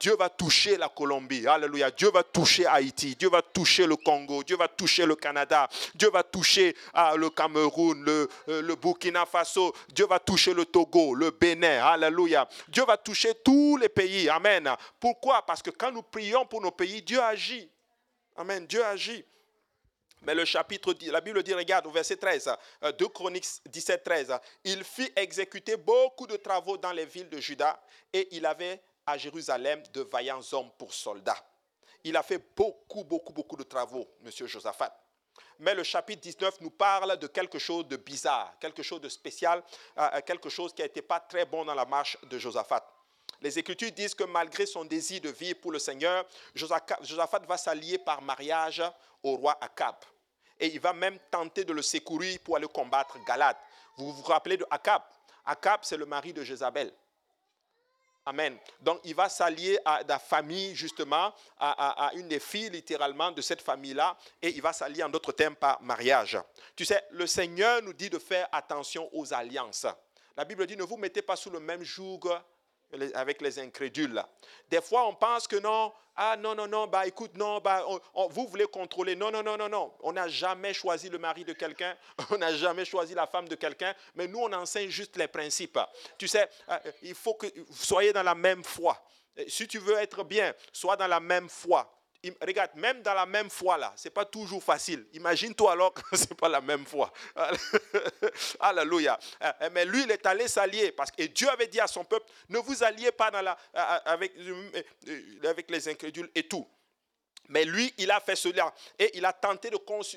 [0.00, 1.46] Dieu va toucher la Colombie.
[1.46, 1.92] Alléluia.
[1.92, 3.14] Dieu va toucher Haïti.
[3.14, 4.42] Dieu va toucher le Congo.
[4.42, 5.68] Dieu va toucher le Canada.
[5.94, 6.74] Dieu va toucher
[7.16, 9.72] le Cameroun, le, le Burkina Faso.
[9.90, 11.84] Dieu va toucher le Togo, le Bénin.
[11.84, 12.48] Alléluia.
[12.66, 13.34] Dieu va toucher
[13.68, 14.28] tous les pays.
[14.30, 14.74] Amen.
[14.98, 15.44] Pourquoi?
[15.44, 17.70] Parce que quand nous prions pour nos pays, Dieu agit.
[18.36, 18.66] Amen.
[18.66, 19.24] Dieu agit.
[20.22, 22.50] Mais le chapitre, la Bible dit, regarde au verset 13,
[22.82, 27.38] 2 euh, Chroniques 17, 13, il fit exécuter beaucoup de travaux dans les villes de
[27.38, 27.80] Juda
[28.12, 31.38] et il avait à Jérusalem de vaillants hommes pour soldats.
[32.02, 34.92] Il a fait beaucoup, beaucoup, beaucoup de travaux, monsieur Josaphat.
[35.60, 39.62] Mais le chapitre 19 nous parle de quelque chose de bizarre, quelque chose de spécial,
[39.98, 42.87] euh, euh, quelque chose qui n'était pas très bon dans la marche de Josaphat.
[43.40, 47.98] Les Écritures disent que malgré son désir de vivre pour le Seigneur, Josaphat va s'allier
[47.98, 48.82] par mariage
[49.22, 49.94] au roi Akab.
[50.58, 53.58] Et il va même tenter de le secourir pour aller combattre Galate.
[53.96, 55.02] Vous vous rappelez de Akab?
[55.44, 56.92] Akab, c'est le mari de Jézabel.
[58.26, 58.58] Amen.
[58.80, 63.62] Donc il va s'allier à la famille, justement, à, une des filles, littéralement, de cette
[63.62, 66.38] famille-là, et il va s'allier en d'autres termes par mariage.
[66.76, 69.86] Tu sais, le Seigneur nous dit de faire attention aux alliances.
[70.36, 72.20] La Bible dit, ne vous mettez pas sous le même joug
[73.14, 74.22] avec les incrédules.
[74.70, 77.84] Des fois, on pense que non, ah non, non, non, bah écoute, non, bah,
[78.30, 79.14] vous voulez contrôler.
[79.14, 79.92] Non, non, non, non, non.
[80.00, 81.96] On n'a jamais choisi le mari de quelqu'un,
[82.30, 85.78] on n'a jamais choisi la femme de quelqu'un, mais nous, on enseigne juste les principes.
[86.18, 89.00] Tu sais, euh, il faut que vous soyez dans la même foi.
[89.46, 91.88] Si tu veux être bien, sois dans la même foi.
[92.40, 95.06] Regarde, même dans la même foi là, c'est pas toujours facile.
[95.12, 97.12] Imagine-toi alors que c'est pas la même foi.
[98.60, 99.18] Alléluia.
[99.40, 102.26] Eh, mais lui, il est allé s'allier parce que Dieu avait dit à son peuple,
[102.48, 103.98] ne vous alliez pas euh,
[105.44, 106.66] avec les incrédules et tout.
[107.48, 109.70] Mais lui, il a fait cela et il a tenté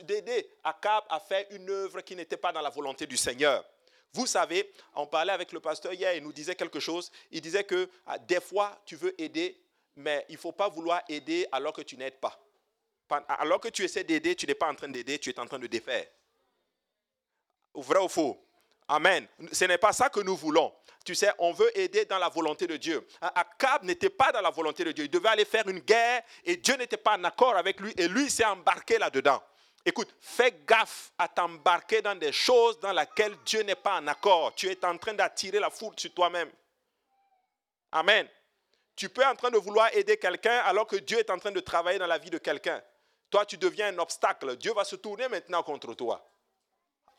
[0.03, 3.63] d'aider Akab à faire une œuvre qui n'était pas dans la volonté du Seigneur.
[4.13, 7.09] Vous savez, on parlait avec le pasteur hier, il nous disait quelque chose.
[7.31, 9.57] Il disait que ah, des fois, tu veux aider,
[9.95, 12.39] mais il ne faut pas vouloir aider alors que tu n'aides pas.
[13.27, 15.59] Alors que tu essaies d'aider, tu n'es pas en train d'aider, tu es en train
[15.59, 16.07] de défaire.
[17.73, 18.45] Vrai ou faux?
[18.87, 19.27] Amen.
[19.51, 20.73] Ce n'est pas ça que nous voulons.
[21.05, 23.05] Tu sais, on veut aider dans la volonté de Dieu.
[23.21, 25.05] Akab n'était pas dans la volonté de Dieu.
[25.05, 28.07] Il devait aller faire une guerre et Dieu n'était pas en accord avec lui et
[28.07, 29.41] lui s'est embarqué là-dedans.
[29.83, 34.53] Écoute, fais gaffe à t'embarquer dans des choses dans lesquelles Dieu n'est pas en accord.
[34.55, 36.51] Tu es en train d'attirer la foule sur toi-même.
[37.91, 38.27] Amen.
[39.01, 41.49] Tu peux être en train de vouloir aider quelqu'un alors que Dieu est en train
[41.49, 42.79] de travailler dans la vie de quelqu'un.
[43.31, 44.55] Toi, tu deviens un obstacle.
[44.57, 46.23] Dieu va se tourner maintenant contre toi.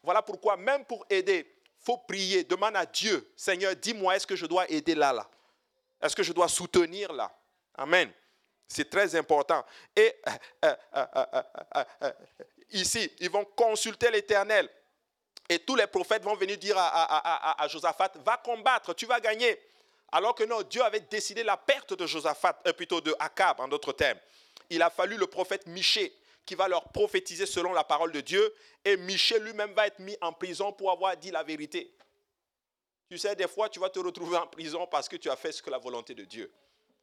[0.00, 1.44] Voilà pourquoi, même pour aider,
[1.80, 2.44] faut prier.
[2.44, 5.28] Demande à Dieu, Seigneur, dis-moi, est-ce que je dois aider là, là?
[6.00, 7.36] Est-ce que je dois soutenir là?
[7.74, 8.12] Amen.
[8.68, 9.66] C'est très important.
[9.96, 10.14] Et
[10.64, 11.42] euh, euh,
[12.04, 12.12] euh,
[12.70, 14.70] ici, ils vont consulter l'Éternel.
[15.48, 19.60] Et tous les prophètes vont venir dire à, Josaphat, va combattre, tu vas gagner.
[20.12, 23.68] Alors que non, Dieu avait décidé la perte de Josaphat, euh, plutôt de Akab en
[23.68, 24.18] d'autres termes.
[24.68, 26.12] Il a fallu le prophète Miché
[26.44, 28.54] qui va leur prophétiser selon la parole de Dieu.
[28.84, 31.94] Et Miché lui-même va être mis en prison pour avoir dit la vérité.
[33.08, 35.52] Tu sais, des fois, tu vas te retrouver en prison parce que tu as fait
[35.52, 36.52] ce que la volonté de Dieu.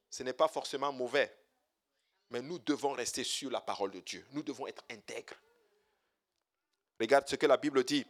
[0.10, 1.36] Ce n'est pas forcément mauvais.
[2.32, 4.26] Mais nous devons rester sur la parole de Dieu.
[4.32, 5.36] Nous devons être intègres.
[7.00, 8.06] Regarde ce que la Bible dit.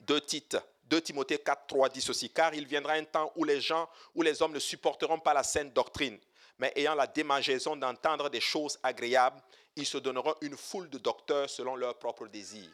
[0.00, 3.60] Deux titres 2 Timothée 4, 3 dit ceci, car il viendra un temps où les
[3.60, 6.18] gens, où les hommes ne supporteront pas la saine doctrine,
[6.58, 9.40] mais ayant la démangeaison d'entendre des choses agréables,
[9.76, 12.72] ils se donneront une foule de docteurs selon leurs propres désirs.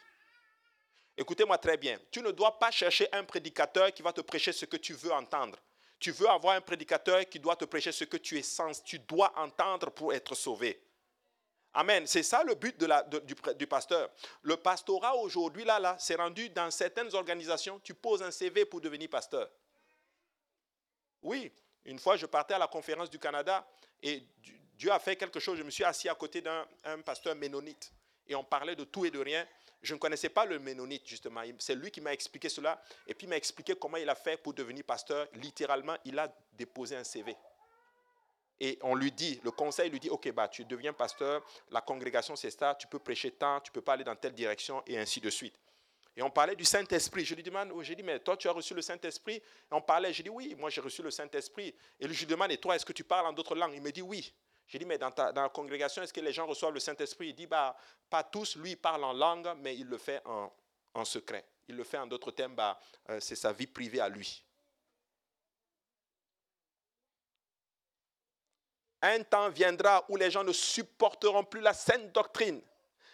[1.15, 4.65] Écoutez-moi très bien, tu ne dois pas chercher un prédicateur qui va te prêcher ce
[4.65, 5.59] que tu veux entendre.
[5.99, 8.97] Tu veux avoir un prédicateur qui doit te prêcher ce que tu es sens, tu
[8.97, 10.79] dois entendre pour être sauvé.
[11.73, 12.07] Amen.
[12.07, 14.09] C'est ça le but du, pasteur.
[14.41, 18.81] Le pastorat aujourd'hui, là, là, c'est rendu dans certaines organisations, tu poses un CV pour
[18.81, 19.49] devenir pasteur.
[21.21, 21.51] Oui,
[21.85, 23.67] une fois, je partais à la conférence du Canada
[24.01, 24.23] et
[24.73, 25.57] Dieu a fait quelque chose.
[25.57, 26.65] Je me suis assis à côté d'un
[27.05, 27.91] pasteur ménonite
[28.27, 29.47] et on parlait de tout et de rien.
[29.81, 31.41] Je ne connaissais pas le ménonite, justement.
[31.59, 34.53] C'est lui qui m'a expliqué cela et puis m'a expliqué comment il a fait pour
[34.53, 35.27] devenir pasteur.
[35.33, 37.35] Littéralement, il a déposé un CV
[38.59, 42.35] et on lui dit, le conseil lui dit, ok, bah, tu deviens pasteur, la congrégation
[42.35, 45.21] c'est ça, tu peux prêcher tant, tu peux pas aller dans telle direction, et ainsi
[45.21, 45.59] de suite.
[46.15, 47.23] Et on parlait du Saint-Esprit.
[47.23, 49.39] Je lui demande, j'ai dit, mais toi, tu as reçu le Saint-Esprit?
[49.69, 51.75] On parlait, j'ai dit, oui, moi j'ai reçu le Saint-Esprit.
[51.99, 53.73] Et je lui demande, et toi, est-ce que tu parles en d'autres langues?
[53.75, 54.33] Il me dit, oui.
[54.65, 57.27] J'ai dit, mais dans, ta, dans la congrégation, est-ce que les gens reçoivent le Saint-Esprit?
[57.27, 57.77] Il dit, bah,
[58.09, 58.55] pas tous.
[58.55, 60.51] Lui, il parle en langue, mais il le fait en,
[60.95, 61.45] en secret.
[61.67, 64.43] Il le fait en d'autres termes, bah, euh, c'est sa vie privée à lui.
[69.09, 72.59] Un temps viendra où les gens ne supporteront plus la saine doctrine,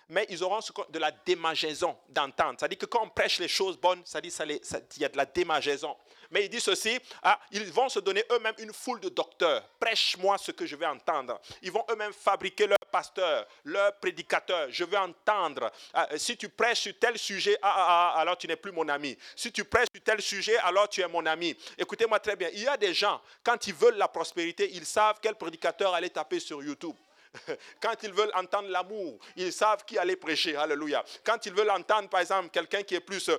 [0.09, 2.55] mais ils auront de la démagaison d'entendre.
[2.59, 5.25] C'est-à-dire que quand on prêche les choses bonnes, ça dit qu'il y a de la
[5.25, 5.95] démagaison.
[6.33, 9.63] Mais il dit ceci, ah, ils vont se donner eux-mêmes une foule de docteurs.
[9.79, 11.39] Prêche-moi ce que je vais entendre.
[11.61, 14.67] Ils vont eux-mêmes fabriquer leur pasteur, leur prédicateur.
[14.71, 15.71] Je veux entendre.
[15.93, 19.15] Ah, si tu prêches sur tel sujet, ah, alors tu n'es plus mon ami.
[19.35, 21.55] Si tu prêches sur tel sujet, alors tu es mon ami.
[21.77, 22.49] Écoutez-moi très bien.
[22.51, 26.09] Il y a des gens, quand ils veulent la prospérité, ils savent quel prédicateur aller
[26.09, 26.95] taper sur YouTube.
[27.81, 30.55] Quand ils veulent entendre l'amour, ils savent qui aller prêcher.
[30.55, 31.03] Alléluia.
[31.23, 33.37] Quand ils veulent entendre, par exemple, quelqu'un qui est plus euh,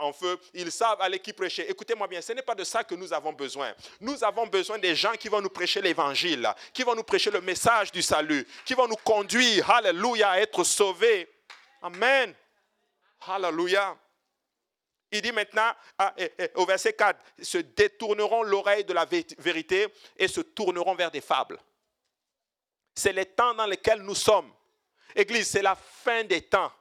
[0.00, 1.68] en feu, ils savent aller qui prêcher.
[1.70, 3.74] Écoutez-moi bien, ce n'est pas de ça que nous avons besoin.
[4.00, 7.40] Nous avons besoin des gens qui vont nous prêcher l'évangile, qui vont nous prêcher le
[7.40, 11.28] message du salut, qui vont nous conduire, alléluia, à être sauvés.
[11.82, 12.34] Amen.
[13.26, 13.96] Alléluia.
[15.10, 16.14] Il dit maintenant, ah,
[16.54, 19.06] au verset 4, se détourneront l'oreille de la
[19.38, 19.86] vérité
[20.16, 21.58] et se tourneront vers des fables.
[22.94, 24.52] C'est les temps dans lesquels nous sommes.
[25.14, 26.72] Église, c'est la fin des temps.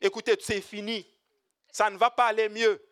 [0.00, 1.06] Écoutez, c'est fini.
[1.70, 2.82] Ça ne va pas aller mieux.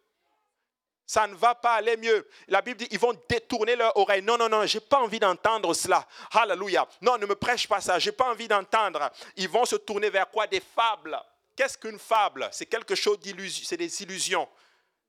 [1.07, 2.29] Ça ne va pas aller mieux.
[2.49, 4.21] La Bible dit, ils vont détourner leur oreille.
[4.21, 6.07] Non, non, non, j'ai pas envie d'entendre cela.
[6.33, 6.87] Alléluia.
[7.01, 7.99] Non, ne me prêche pas ça.
[7.99, 9.11] J'ai pas envie d'entendre.
[9.37, 10.47] Ils vont se tourner vers quoi?
[10.47, 11.19] Des fables.
[11.57, 12.49] Qu'est-ce qu'une fable?
[12.53, 13.65] C'est quelque chose d'illusion.
[13.67, 14.47] C'est des illusions.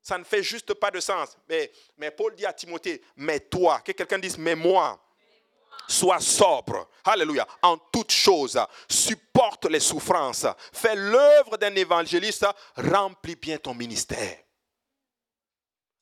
[0.02, 1.38] Ça ne fait juste pas de sens.
[1.50, 4.98] Mais, mais Paul dit à Timothée, mais toi, que quelqu'un dise, mais moi,
[5.88, 6.88] sois sobre.
[7.04, 7.48] Alléluia.
[7.62, 10.46] En toutes choses, supporte les souffrances.
[10.74, 12.46] Fais l'œuvre d'un évangéliste.
[12.76, 14.38] Remplis bien ton ministère.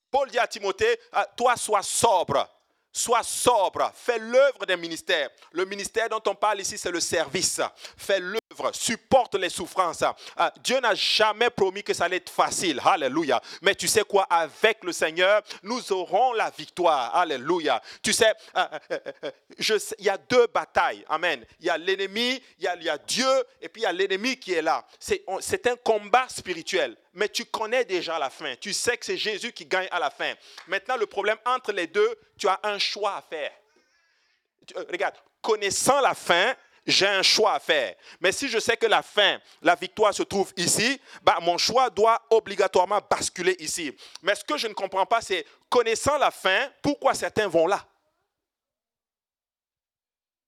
[0.09, 2.47] Paul dit à Timothée, ah, toi sois sobre.
[2.91, 5.29] Sois sobre, fais l'œuvre des ministères.
[5.51, 7.61] Le ministère dont on parle ici, c'est le service.
[7.95, 8.39] Fais l'œuvre,
[8.73, 10.03] supporte les souffrances.
[10.35, 12.81] Ah, Dieu n'a jamais promis que ça allait être facile.
[12.83, 13.41] Alléluia.
[13.61, 17.15] Mais tu sais quoi, avec le Seigneur, nous aurons la victoire.
[17.15, 17.81] Alléluia.
[18.01, 21.05] Tu sais, ah, ah, il y a deux batailles.
[21.09, 21.45] Amen.
[21.59, 24.53] Il y a l'ennemi, il y a, Dieu, et puis il y a l'ennemi qui
[24.53, 24.85] est là.
[24.99, 28.55] C'est un combat spirituel mais tu connais déjà la fin.
[28.57, 30.35] Tu sais que c'est Jésus qui gagne à la fin.
[30.67, 33.51] Maintenant, le problème entre les deux, tu as un choix à faire.
[34.75, 36.55] Euh, regarde, connaissant la fin,
[36.87, 37.95] j'ai un choix à faire.
[38.19, 41.89] Mais si je sais que la fin, la victoire se trouve ici, bah, mon choix
[41.89, 43.95] doit obligatoirement basculer ici.
[44.21, 47.85] Mais ce que je ne comprends pas, c'est connaissant la fin, pourquoi certains vont là?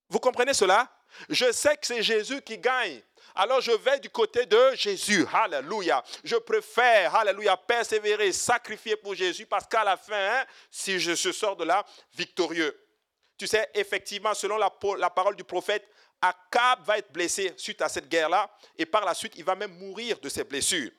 [0.09, 0.89] Vous comprenez cela?
[1.27, 3.01] Je sais que c'est Jésus qui gagne
[3.35, 5.25] alors je vais du côté de Jésus.
[5.33, 6.03] Alléluia.
[6.25, 11.63] Je préfère, alléluia, persévérer, sacrifier pour Jésus parce qu'à la fin, si je sors de
[11.63, 12.77] là victorieux.
[13.37, 15.87] Tu sais, effectivement, selon la parole du prophète,
[16.21, 19.77] Akab va être blessé suite à cette guerre-là et par la suite, il va même
[19.77, 20.91] mourir de ses blessures.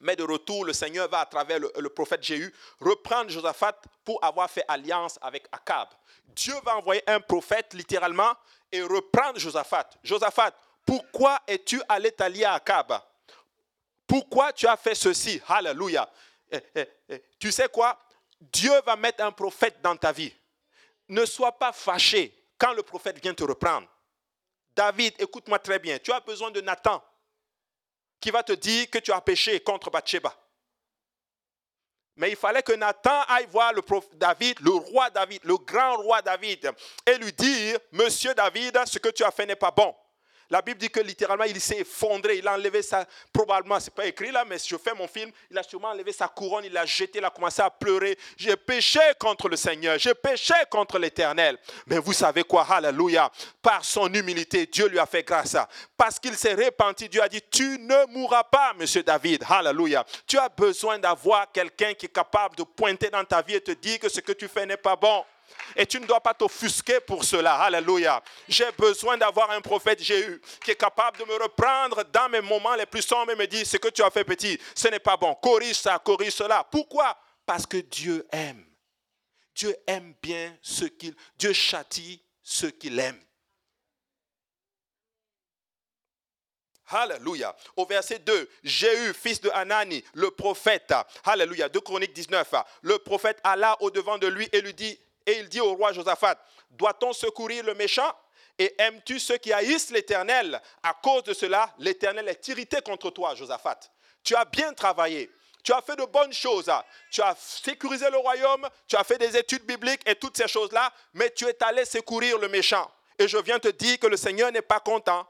[0.00, 4.50] Mais de retour, le Seigneur va, à travers le, prophète Jéhu, reprendre Josaphat pour avoir
[4.50, 5.88] fait alliance avec Akab.
[6.26, 8.32] Dieu va envoyer un prophète, littéralement,
[8.70, 9.88] et reprendre Josaphat.
[10.02, 10.52] Josaphat,
[10.84, 13.00] pourquoi es-tu allé t'allier à Akab?
[14.06, 15.40] Pourquoi tu as fait ceci?
[15.48, 16.08] Alléluia.
[16.50, 17.98] Eh, eh, eh, tu sais quoi?
[18.40, 20.32] Dieu va mettre un prophète dans ta vie.
[21.08, 23.88] Ne sois pas fâché quand le prophète vient te reprendre.
[24.74, 25.98] David, écoute-moi très bien.
[25.98, 27.02] Tu as besoin de Nathan
[28.20, 30.34] qui va te dire que tu as péché contre Bathsheba.
[32.16, 35.96] Mais il fallait que Nathan aille voir le prophète David, le roi David, le grand
[35.96, 36.70] roi David,
[37.06, 39.94] et lui dire, Monsieur David, ce que tu as fait n'est pas bon.
[40.50, 42.38] La Bible dit que littéralement, il s'est effondré.
[42.38, 43.06] Il a enlevé sa.
[43.32, 46.12] Probablement, c'est pas écrit là, mais si je fais mon film, il a sûrement enlevé
[46.12, 48.18] sa couronne, il l'a jeté, il a commencé à pleurer.
[48.36, 51.58] J'ai péché contre le Seigneur, j'ai péché contre l'Éternel.
[51.86, 53.30] Mais vous savez quoi, Alléluia.
[53.62, 55.56] Par son humilité, Dieu lui a fait grâce.
[55.96, 59.44] Parce qu'il s'est repenti, Dieu a dit Tu ne mourras pas, monsieur David.
[59.48, 60.04] Alléluia.
[60.26, 63.72] Tu as besoin d'avoir quelqu'un qui est capable de pointer dans ta vie et te
[63.72, 65.24] dire que ce que tu fais n'est pas bon.
[65.76, 67.56] Et tu ne dois pas t'offusquer pour cela.
[67.56, 68.22] Alléluia.
[68.48, 72.74] J'ai besoin d'avoir un prophète Jéhu qui est capable de me reprendre dans mes moments
[72.74, 75.16] les plus sombres et me dire ce que tu as fait petit, ce n'est pas
[75.16, 75.34] bon.
[75.34, 76.64] Corrige ça, corrige cela.
[76.64, 77.16] Pourquoi?
[77.46, 78.64] Parce que Dieu aime.
[79.54, 81.14] Dieu aime bien ce qu'il...
[81.38, 83.20] Dieu châtie ce qu'il aime.
[86.88, 87.54] Alléluia.
[87.76, 90.92] Au verset 2, Jéhu, fils de Hanani, le prophète.
[91.24, 91.68] Alléluia.
[91.68, 92.54] 2 Chroniques 19.
[92.82, 96.36] Le prophète alla au-devant de lui et lui dit et il dit au roi Josaphat,
[96.70, 98.12] doit-on secourir le méchant?
[98.58, 100.60] Et aimes-tu ceux qui haïssent l'Éternel?
[100.82, 103.80] À cause de cela, l'Éternel est irrité contre toi, Josaphat.
[104.22, 105.30] Tu as bien travaillé.
[105.64, 106.70] Tu as fait de bonnes choses.
[107.10, 110.92] Tu as sécurisé le royaume, tu as fait des études bibliques et toutes ces choses-là,
[111.14, 112.90] mais tu es allé secourir le méchant.
[113.18, 115.26] Et je viens te dire que le Seigneur n'est pas content.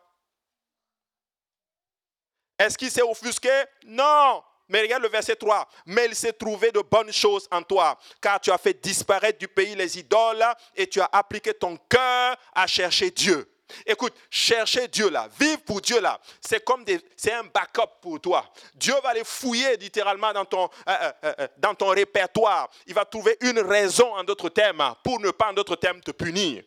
[2.59, 3.65] Est-ce qu'il s'est offusqué?
[3.85, 4.43] Non.
[4.69, 5.69] Mais regarde le verset 3.
[5.87, 9.49] Mais il s'est trouvé de bonnes choses en toi, car tu as fait disparaître du
[9.49, 13.49] pays les idoles et tu as appliqué ton cœur à chercher Dieu.
[13.87, 16.85] Écoute, chercher Dieu là, vivre pour Dieu là, c'est comme
[17.17, 18.45] c'est un backup pour toi.
[18.75, 20.93] Dieu va aller fouiller littéralement dans ton, euh,
[21.25, 22.71] euh, euh, dans ton répertoire.
[22.87, 26.11] Il va trouver une raison en d'autres termes pour ne pas en d'autres termes te
[26.11, 26.63] punir.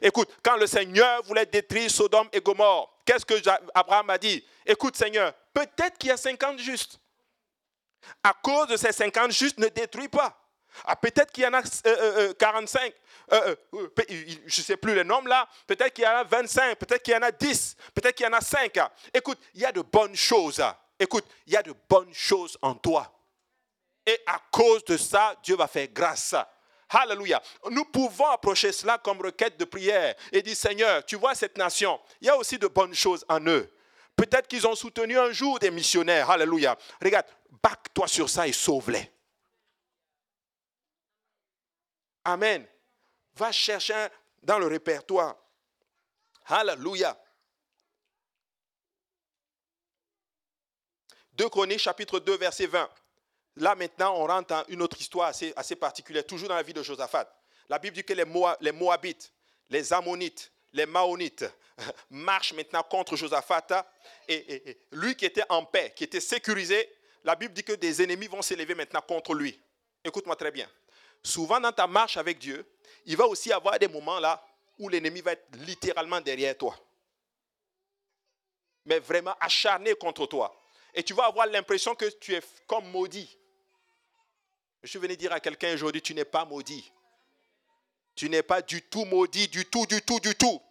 [0.00, 3.34] Écoute, quand le Seigneur voulait détruire Sodome et Gomorre, qu'est-ce que
[3.74, 4.44] Abraham a dit?
[4.66, 7.00] Écoute Seigneur, peut-être qu'il y a 50 justes.
[8.22, 10.38] À cause de ces 50 justes, ne détruis pas.
[10.84, 12.94] Ah, peut-être qu'il y en a 45,
[13.32, 14.04] euh, euh, euh,
[14.46, 17.14] je ne sais plus les nombres là, peut-être qu'il y en a 25, peut-être qu'il
[17.14, 18.78] y en a 10, peut-être qu'il y en a 5.
[19.12, 20.62] Écoute, il y a de bonnes choses.
[20.98, 23.12] Écoute, il y a de bonnes choses en toi.
[24.06, 26.34] Et à cause de ça, Dieu va faire grâce.
[26.90, 27.42] Alléluia.
[27.70, 32.00] Nous pouvons approcher cela comme requête de prière et dire Seigneur, tu vois cette nation,
[32.20, 33.70] il y a aussi de bonnes choses en eux.
[34.16, 36.28] Peut-être qu'ils ont soutenu un jour des missionnaires.
[36.30, 36.76] Alléluia.
[37.00, 37.26] Regarde,
[37.62, 39.10] back-toi sur ça et sauve-les.
[42.24, 42.66] Amen.
[43.34, 44.08] Va chercher
[44.42, 45.36] dans le répertoire.
[46.46, 47.16] Alléluia.
[51.32, 52.90] 2 Chroniques, chapitre 2, verset 20.
[53.56, 56.82] Là, maintenant, on rentre dans une autre histoire assez, particulière, toujours dans la vie de
[56.82, 57.32] Josaphat.
[57.68, 58.24] La Bible dit que les,
[58.60, 59.32] les Moabites,
[59.70, 61.44] les Ammonites, les Maonites
[62.10, 63.86] marchent maintenant contre Josaphat.
[64.28, 66.90] Et, lui qui était en paix, qui était sécurisé,
[67.24, 69.60] la Bible dit que des ennemis vont s'élever maintenant contre lui.
[70.04, 70.68] Écoute-moi très bien.
[71.22, 72.64] Souvent dans ta marche avec Dieu,
[73.04, 74.42] il va aussi avoir des moments là
[74.78, 76.78] où l'ennemi va être littéralement derrière toi.
[78.84, 80.54] Mais vraiment acharné contre toi.
[80.94, 83.36] Et tu vas avoir l'impression que tu es comme maudit.
[84.82, 86.90] Je suis venu dire à quelqu'un aujourd'hui, tu n'es pas maudit.
[88.14, 90.62] Tu n'es pas du tout maudit, du tout, du tout, du tout.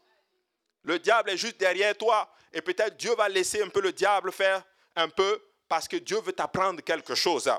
[0.84, 2.30] Le diable est juste derrière toi.
[2.53, 4.63] Et peut-être Dieu va laisser un peu le diable faire
[4.95, 7.51] un peu parce que Dieu veut t'apprendre quelque chose.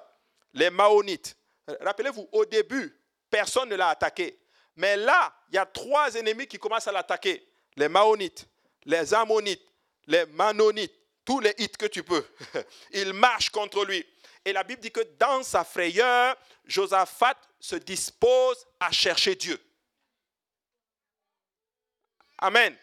[0.54, 1.36] Les Maonites,
[1.80, 2.98] rappelez-vous, au début,
[3.30, 4.38] personne ne l'a attaqué.
[4.76, 7.46] Mais là, il y a trois ennemis qui commencent à l'attaquer.
[7.76, 8.48] Les Maonites,
[8.84, 9.62] les Ammonites,
[10.06, 10.94] les Manonites,
[11.24, 12.24] tous les hits que tu peux.
[12.92, 14.04] Ils marchent contre lui.
[14.44, 19.60] Et la Bible dit que dans sa frayeur, Josaphat se dispose à chercher Dieu.
[22.38, 22.74] Amen.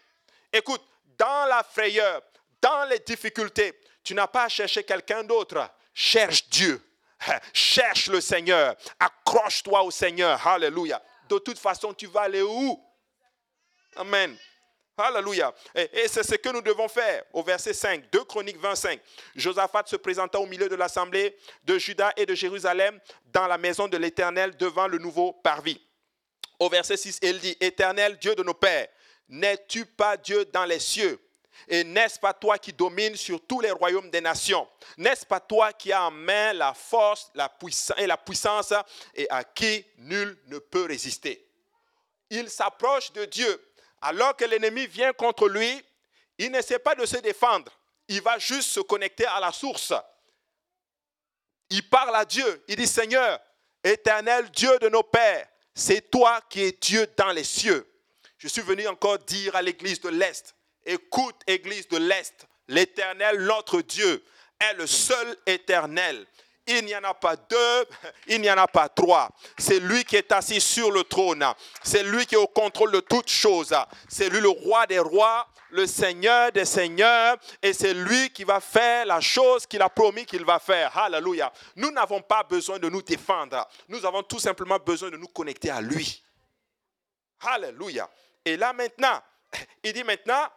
[0.52, 0.84] Écoute,
[1.18, 2.22] dans la frayeur,
[2.62, 5.68] dans les difficultés, tu n'as pas à chercher quelqu'un d'autre.
[5.94, 6.82] Cherche Dieu.
[7.54, 8.76] Cherche le Seigneur.
[9.00, 10.48] Accroche-toi au Seigneur.
[10.48, 11.02] Alléluia.
[11.28, 12.82] De toute façon, tu vas aller où?
[13.96, 14.38] Amen.
[14.96, 15.54] Alléluia.
[15.74, 17.24] Et, c'est ce que nous devons faire.
[17.34, 19.02] Au verset 5, 2 Chroniques 25.
[19.36, 23.88] Josaphat se présenta au milieu de l'assemblée de Juda et de Jérusalem dans la maison
[23.88, 25.82] de l'Éternel devant le nouveau parvis.
[26.60, 28.88] Au verset 6, il dit, Éternel Dieu de nos pères,
[29.28, 31.20] n'es-tu pas Dieu dans les cieux?
[31.68, 34.68] Et n'est-ce pas toi qui domines sur tous les royaumes des nations?
[34.98, 38.74] N'est-ce pas toi qui as en main la force la puissance et la puissance
[39.14, 41.48] et à qui nul ne peut résister?
[42.30, 43.62] Il s'approche de Dieu
[44.02, 45.84] alors que l'ennemi vient contre lui,
[46.38, 47.72] il n'essaie pas de se défendre.
[48.08, 49.94] Il va juste se connecter à la source.
[51.70, 52.64] Il parle à Dieu.
[52.68, 53.40] Il dit, Seigneur,
[53.84, 57.92] éternel Dieu de nos pères, c'est toi qui es Dieu dans les cieux.
[58.38, 60.55] Je suis venu encore dire à l'église de l'Est,
[60.86, 64.24] écoute église de l'Est, l'éternel, notre Dieu,
[64.60, 66.26] est le seul éternel.
[66.68, 67.86] Il n'y en a pas deux,
[68.28, 69.30] il n'y en a pas trois.
[69.58, 71.46] C'est lui qui est assis sur le trône.
[71.84, 73.76] C'est lui qui est au contrôle de toutes choses.
[74.10, 77.38] C'est lui le roi des rois, le seigneur des seigneurs.
[77.62, 80.98] Et c'est lui qui va faire la chose qu'il a promis qu'il va faire.
[80.98, 81.54] Alléluia.
[81.76, 83.68] Nous n'avons pas besoin de nous défendre.
[83.88, 86.24] Nous avons tout simplement besoin de nous connecter à lui.
[87.42, 88.10] Alléluia.
[88.44, 89.22] Et là maintenant,
[89.84, 90.50] il dit maintenant,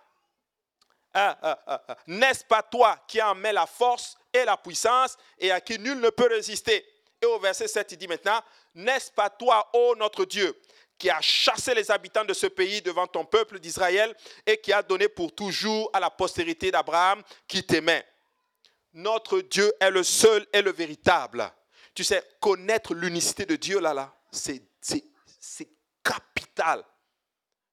[1.14, 5.50] ah, ah, ah, n'est-ce pas toi qui en mets la force et la puissance et
[5.50, 6.84] à qui nul ne peut résister?
[7.20, 8.40] Et au verset 7, il dit maintenant,
[8.74, 10.56] n'est-ce pas toi, ô notre Dieu,
[10.96, 14.14] qui a chassé les habitants de ce pays devant ton peuple d'Israël
[14.46, 18.06] et qui a donné pour toujours à la postérité d'Abraham qui t'aimait?
[18.92, 21.50] Notre Dieu est le seul et le véritable.
[21.94, 24.62] Tu sais, connaître l'unicité de Dieu, là, là, c'est
[26.02, 26.84] capital.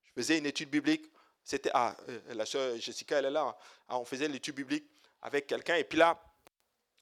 [0.03, 1.05] Je faisais une étude biblique
[1.45, 3.55] c'était, ah, euh, la soeur Jessica, elle est là.
[3.87, 4.89] Ah, on faisait l'étude biblique
[5.21, 5.75] avec quelqu'un.
[5.75, 6.19] Et puis là,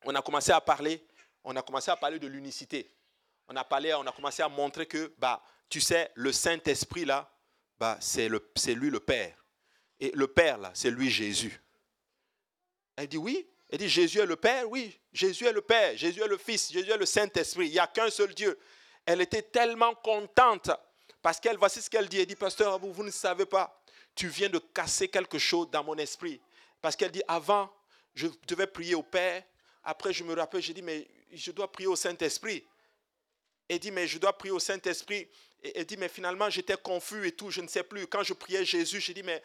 [0.04, 1.02] on a commencé à parler.
[1.46, 2.94] On a commencé à parler de l'unicité.
[3.48, 7.32] On a parlé, on a commencé à montrer que, bah, tu sais, le Saint-Esprit, là,
[7.80, 9.34] bah, c'est, le, c'est lui le Père.
[9.98, 11.62] Et le Père, là, c'est lui Jésus.
[12.98, 13.48] Elle dit oui.
[13.70, 15.00] Elle dit Jésus est le Père, oui.
[15.14, 15.96] Jésus est le Père.
[15.96, 16.70] Jésus est le Fils.
[16.70, 17.68] Jésus est le Saint-Esprit.
[17.68, 18.60] Il n'y a qu'un seul Dieu.
[19.06, 20.70] Elle était tellement contente
[21.22, 22.20] parce qu'elle, voici ce qu'elle dit.
[22.20, 23.83] Elle dit, pasteur, vous, vous ne savez pas
[24.16, 26.40] tu viens de casser quelque chose dans mon esprit.
[26.82, 27.72] Parce qu'elle dit, avant,
[28.14, 29.44] je devais prier au Père.
[29.84, 32.64] Après, je me rappelle, j'ai dit, mais je dois prier au Saint-Esprit.
[33.68, 35.28] Elle dit, mais je dois prier au Saint-Esprit.
[35.76, 38.06] Elle dit, mais finalement, j'étais confus et tout, je ne sais plus.
[38.08, 39.42] Quand je priais Jésus, j'ai dit, mais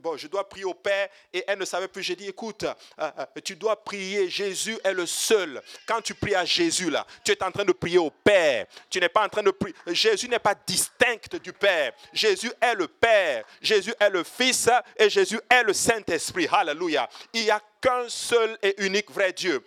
[0.00, 2.02] bon, je dois prier au Père et elle ne savait plus.
[2.02, 4.28] J'ai dit, écoute, euh, euh, tu dois prier.
[4.28, 5.62] Jésus est le seul.
[5.86, 8.66] Quand tu pries à Jésus, là, tu es en train de prier au Père.
[8.90, 9.74] Tu n'es pas en train de prier.
[9.88, 11.92] Jésus n'est pas distinct du Père.
[12.12, 13.44] Jésus est le Père.
[13.60, 16.48] Jésus est le Fils et Jésus est le Saint-Esprit.
[16.50, 17.08] Alléluia.
[17.32, 19.62] Il n'y a qu'un seul et unique vrai Dieu.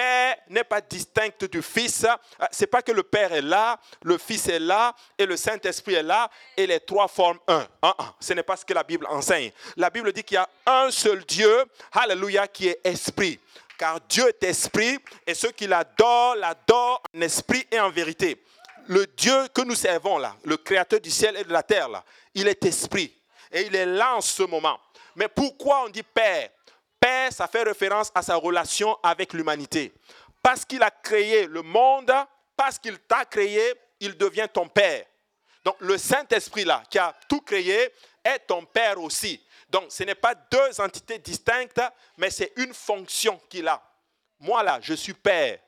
[0.00, 2.04] Ah, Père n'est pas distinct du Fils.
[2.04, 5.94] Euh, c'est pas que le Père est là, le Fils est là et le Saint-Esprit
[5.94, 7.66] est là et les trois forment un.
[8.18, 9.52] Ce n'est pas ce que la Bible enseigne.
[9.76, 13.38] La Bible dit qu'il y a un seul Dieu, Alléluia, qui est esprit.
[13.78, 18.42] Car Dieu est esprit et ceux qui l'adorent, l'adorent en esprit et en vérité.
[18.86, 22.04] Le Dieu que nous servons là, le créateur du ciel et de la terre là,
[22.34, 23.14] il est esprit
[23.52, 24.78] et il est là en ce moment.
[25.16, 26.50] Mais pourquoi on dit Père?
[27.00, 29.92] Père, ça fait référence à sa relation avec l'humanité.
[30.42, 32.12] Parce qu'il a créé le monde,
[32.56, 35.06] parce qu'il t'a créé, il devient ton Père.
[35.64, 37.90] Donc le Saint-Esprit là, qui a tout créé,
[38.22, 39.42] est ton Père aussi.
[39.70, 41.80] Donc ce n'est pas deux entités distinctes,
[42.18, 43.82] mais c'est une fonction qu'il a.
[44.38, 45.58] Moi là, je suis Père.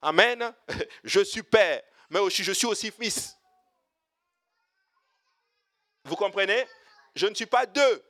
[0.00, 0.54] Amen.
[1.02, 3.36] Je suis Père, mais aussi je suis aussi Fils.
[6.04, 6.66] Vous comprenez?
[7.16, 8.02] Je ne suis pas deux.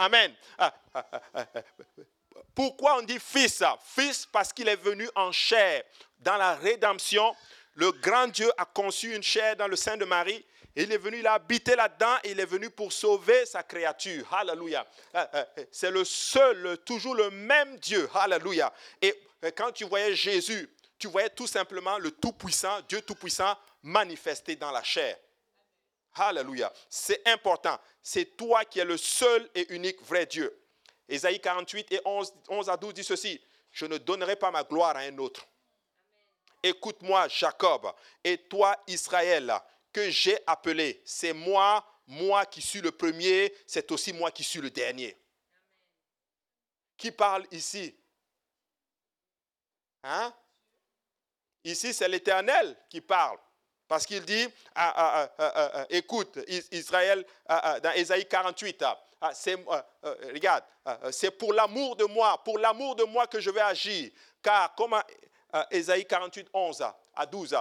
[0.00, 0.32] Amen.
[0.56, 1.46] Ah, ah, ah,
[2.54, 5.82] Pourquoi on dit fils Fils parce qu'il est venu en chair.
[6.18, 7.36] Dans la rédemption,
[7.74, 10.42] le grand Dieu a conçu une chair dans le sein de Marie.
[10.74, 14.26] Il est venu, il a habité là-dedans, il est venu pour sauver sa créature.
[14.32, 14.86] Alléluia.
[15.70, 18.08] C'est le seul, toujours le même Dieu.
[18.14, 18.72] Alléluia.
[19.02, 19.14] Et
[19.54, 24.82] quand tu voyais Jésus, tu voyais tout simplement le Tout-Puissant, Dieu Tout-Puissant, manifesté dans la
[24.82, 25.18] chair.
[26.14, 26.72] Alléluia.
[26.88, 27.78] C'est important.
[28.02, 30.56] C'est toi qui es le seul et unique vrai Dieu.
[31.08, 33.40] Ésaïe 48 et 11, 11 à 12 dit ceci.
[33.72, 35.46] Je ne donnerai pas ma gloire à un autre.
[36.62, 37.90] Écoute-moi, Jacob,
[38.22, 39.52] et toi, Israël,
[39.92, 41.00] que j'ai appelé.
[41.04, 45.16] C'est moi, moi qui suis le premier, c'est aussi moi qui suis le dernier.
[46.96, 47.96] Qui parle ici?
[50.02, 50.34] Hein?
[51.64, 53.38] Ici, c'est l'Éternel qui parle.
[53.90, 56.38] Parce qu'il dit, ah, ah, ah, écoute,
[56.70, 58.84] Israël, dans Ésaïe 48,
[59.32, 59.56] c'est,
[60.32, 60.62] regarde,
[61.10, 64.12] c'est pour l'amour de moi, pour l'amour de moi que je vais agir.
[64.40, 64.94] Car comme
[65.72, 66.86] Ésaïe 48, 11
[67.16, 67.56] à 12,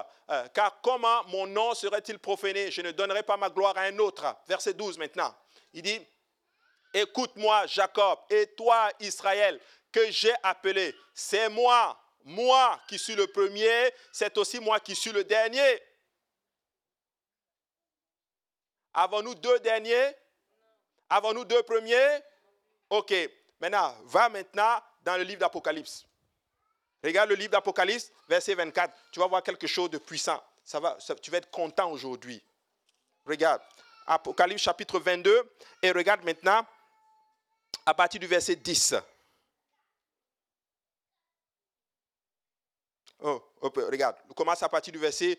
[0.54, 2.70] car comment mon nom serait-il profané?
[2.70, 4.24] Je ne donnerai pas ma gloire à un autre.
[4.48, 5.34] Verset 12 maintenant.
[5.74, 6.00] Il dit,
[6.94, 9.60] écoute-moi Jacob et toi Israël
[9.92, 10.96] que j'ai appelé.
[11.12, 15.82] C'est moi, moi qui suis le premier, c'est aussi moi qui suis le dernier.
[19.00, 20.14] Avons-nous deux derniers?
[21.10, 22.20] Avons-nous deux premiers?
[22.89, 23.14] Ok.
[23.62, 26.06] Maintenant, va maintenant dans le livre d'Apocalypse.
[27.02, 28.93] Regarde le livre d'Apocalypse, verset 24.
[29.14, 30.43] Tu vas voir quelque chose de puissant.
[30.66, 32.43] Ça va, tu vas être content aujourd'hui.
[33.26, 33.62] Regarde.
[34.06, 35.50] Apocalypse chapitre 22.
[35.82, 36.66] Et regarde maintenant
[37.86, 38.95] à partir du verset 10.
[43.22, 45.38] Oh, regarde, on commence à partir du verset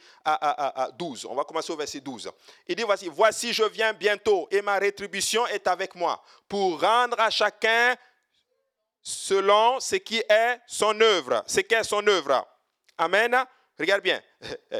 [0.98, 1.24] 12.
[1.24, 2.30] On va commencer au verset 12.
[2.68, 7.18] Il dit, voici, voici, je viens bientôt et ma rétribution est avec moi pour rendre
[7.18, 7.96] à chacun
[9.00, 11.42] selon ce qui est son œuvre.
[11.46, 12.46] Ce qu'est son œuvre.
[12.98, 13.44] Amen.
[13.78, 14.20] Regarde bien.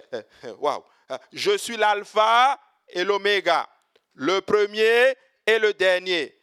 [0.58, 0.84] Wow.
[1.32, 3.68] Je suis l'alpha et l'oméga,
[4.14, 6.36] le premier et le dernier.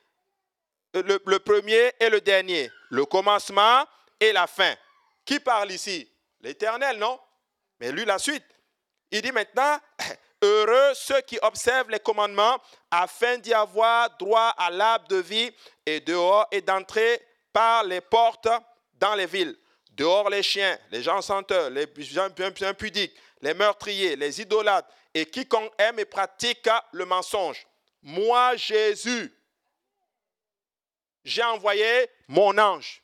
[0.93, 2.71] Le, le premier et le dernier.
[2.89, 3.85] Le commencement
[4.19, 4.75] et la fin.
[5.23, 6.09] Qui parle ici?
[6.41, 7.19] L'Éternel, non
[7.79, 8.45] Mais lui, la suite.
[9.11, 9.79] Il dit maintenant,
[10.41, 12.61] heureux ceux qui observent les commandements
[12.91, 15.51] afin d'y avoir droit à l'arbre de vie
[15.85, 17.21] et dehors et d'entrer
[17.53, 18.49] par les portes
[18.93, 19.57] dans les villes.
[19.91, 22.29] Dehors les chiens, les gens senteurs, les gens
[22.61, 27.65] impudiques, les meurtriers, les idolâtres et quiconque aime et pratique le mensonge.
[28.03, 29.33] Moi, Jésus,
[31.23, 33.01] j'ai envoyé mon ange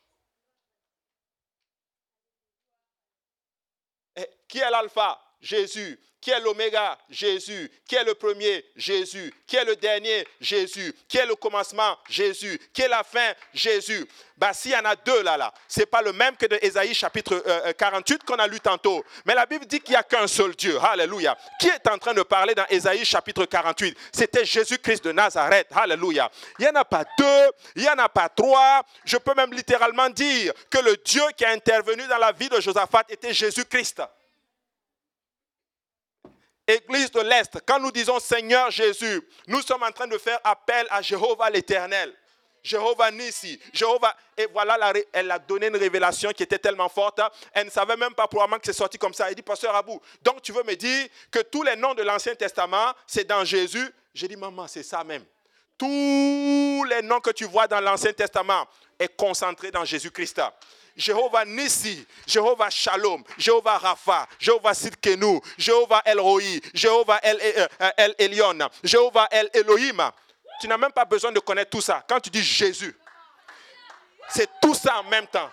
[4.48, 5.20] Qui est l'alpha?
[5.40, 5.98] Jésus.
[6.24, 6.96] Qui est l'oméga?
[7.10, 7.70] Jésus.
[7.86, 8.64] Qui est le premier?
[8.76, 9.30] Jésus.
[9.46, 10.26] Qui est le dernier?
[10.40, 10.94] Jésus.
[11.06, 11.98] Qui est le commencement?
[12.08, 12.58] Jésus.
[12.72, 13.34] Qui est la fin?
[13.52, 14.08] Jésus.
[14.38, 16.58] Bah, s'il y en a deux là, là, ce n'est pas le même que de
[16.62, 17.44] Ésaïe chapitre
[17.76, 19.04] 48 euh, euh, qu'on a lu tantôt.
[19.26, 20.78] Mais la Bible dit qu'il n'y a qu'un seul Dieu.
[20.82, 21.36] Alléluia.
[21.60, 25.66] Qui est en train de parler dans Ésaïe chapitre 48 C'était Jésus-Christ de Nazareth.
[25.76, 26.30] Alléluia.
[26.58, 28.82] Il n'y en a pas deux, il n'y en a pas trois.
[29.04, 32.62] Je peux même littéralement dire que le Dieu qui a intervenu dans la vie de
[32.62, 34.00] Josaphat était Jésus-Christ.
[36.66, 40.86] Église de l'Est, quand nous disons Seigneur Jésus, nous sommes en train de faire appel
[40.90, 42.14] à Jéhovah l'Éternel.
[42.62, 44.16] Jéhovah Nissi, Jéhovah.
[44.38, 47.20] Et voilà, elle a donné une révélation qui était tellement forte.
[47.52, 49.28] Elle ne savait même pas probablement que c'est sorti comme ça.
[49.28, 52.34] Elle dit, Pasteur Abou, donc tu veux me dire que tous les noms de l'Ancien
[52.34, 53.86] Testament, c'est dans Jésus?
[54.14, 55.24] J'ai dit, maman, c'est ça même.
[55.76, 58.66] Tous les noms que tu vois dans l'Ancien Testament
[58.98, 60.40] est concentré dans Jésus-Christ.
[60.96, 68.14] Jéhovah Nissi, Jéhovah Shalom, Jéhovah Rapha, Jéhovah Sidkenu, Jéhovah El Roi, Jéhovah El, euh, El
[68.18, 70.00] Elion, Jéhovah El Elohim.
[70.60, 72.04] Tu n'as même pas besoin de connaître tout ça.
[72.08, 72.96] Quand tu dis Jésus,
[74.28, 75.50] c'est tout ça en même temps.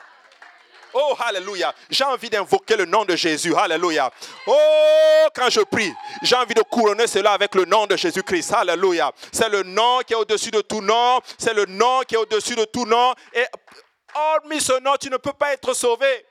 [0.94, 1.74] Oh, Alléluia.
[1.90, 3.56] J'ai envie d'invoquer le nom de Jésus.
[3.56, 4.12] Alléluia.
[4.46, 8.54] Oh, quand je prie, j'ai envie de couronner cela avec le nom de Jésus-Christ.
[8.54, 9.12] Alléluia.
[9.32, 11.22] C'est le nom qui est au-dessus de tout nom.
[11.38, 13.14] C'est le nom qui est au-dessus de tout nom.
[13.34, 13.46] Et
[14.16, 16.26] hormis ce nom, tu ne peux pas être sauvé.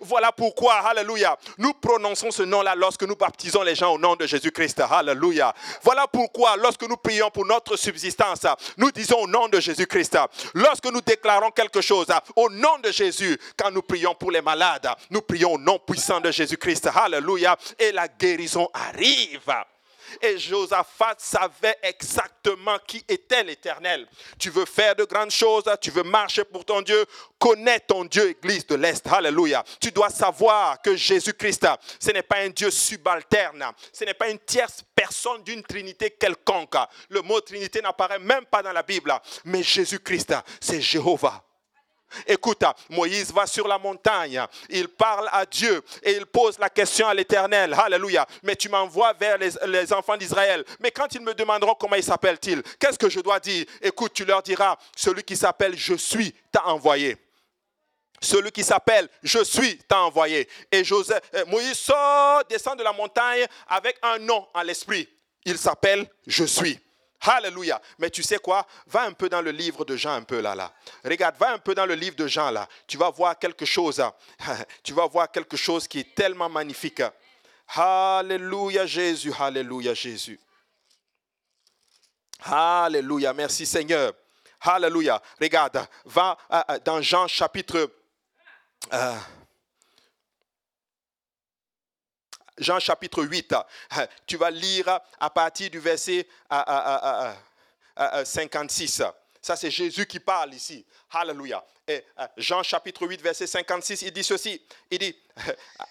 [0.00, 4.26] Voilà pourquoi, alléluia, nous prononçons ce nom-là lorsque nous baptisons les gens au nom de
[4.26, 4.80] Jésus-Christ.
[4.80, 5.54] Alléluia.
[5.82, 8.46] Voilà pourquoi, lorsque nous prions pour notre subsistance,
[8.76, 10.18] nous disons au nom de Jésus-Christ.
[10.54, 14.88] Lorsque nous déclarons quelque chose au nom de Jésus, quand nous prions pour les malades,
[15.10, 16.88] nous prions au nom puissant de Jésus-Christ.
[16.94, 17.56] Alléluia.
[17.78, 19.52] Et la guérison arrive.
[20.20, 24.06] Et Josaphat savait exactement qui était l'Éternel.
[24.38, 27.04] Tu veux faire de grandes choses, tu veux marcher pour ton Dieu,
[27.38, 29.06] connais ton Dieu, Église de l'Est.
[29.06, 29.64] Alléluia.
[29.80, 31.66] Tu dois savoir que Jésus-Christ,
[31.98, 36.76] ce n'est pas un Dieu subalterne, ce n'est pas une tierce personne d'une Trinité quelconque.
[37.08, 41.42] Le mot Trinité n'apparaît même pas dans la Bible, mais Jésus-Christ, c'est Jéhovah.
[42.26, 47.08] Écoute, Moïse va sur la montagne, il parle à Dieu et il pose la question
[47.08, 47.74] à l'Éternel.
[47.74, 48.26] Alléluia.
[48.42, 50.64] Mais tu m'envoies vers les, enfants d'Israël.
[50.80, 53.66] Mais quand ils me demanderont comment ils s'appellent-ils, qu'est-ce que je dois dire?
[53.82, 57.16] Écoute, tu leur diras, celui qui s'appelle Je suis t'a envoyé.
[58.20, 60.48] Celui qui s'appelle Je suis t'a envoyé.
[60.72, 61.92] Et euh, Moïse
[62.48, 65.08] descend de la montagne avec un nom à l'esprit.
[65.44, 66.78] Il s'appelle Je suis.
[67.20, 67.80] Alléluia.
[67.98, 68.66] Mais tu sais quoi?
[68.86, 70.72] Va un peu dans le livre de Jean, un peu là, là.
[71.04, 72.68] Regarde, va un peu dans le livre de Jean, là.
[72.86, 74.00] Tu vas voir quelque chose.
[74.00, 74.12] Hein.
[74.82, 77.02] Tu vas voir quelque chose qui est tellement magnifique.
[77.74, 79.32] Alléluia, Jésus.
[79.38, 80.38] Alléluia, Jésus.
[82.44, 83.32] Alléluia.
[83.32, 84.12] Merci, Seigneur.
[84.60, 85.20] Alléluia.
[85.40, 87.90] Regarde, va euh, euh, dans Jean chapitre...
[88.92, 89.16] Euh,
[92.58, 93.54] Jean chapitre 8,
[94.26, 96.26] tu vas lire à partir du verset
[98.24, 99.02] 56.
[99.40, 100.84] Ça, c'est Jésus qui parle ici.
[101.10, 101.64] Alléluia.
[101.86, 102.04] Et
[102.36, 104.60] Jean chapitre 8, verset 56, il dit ceci.
[104.90, 105.16] Il dit,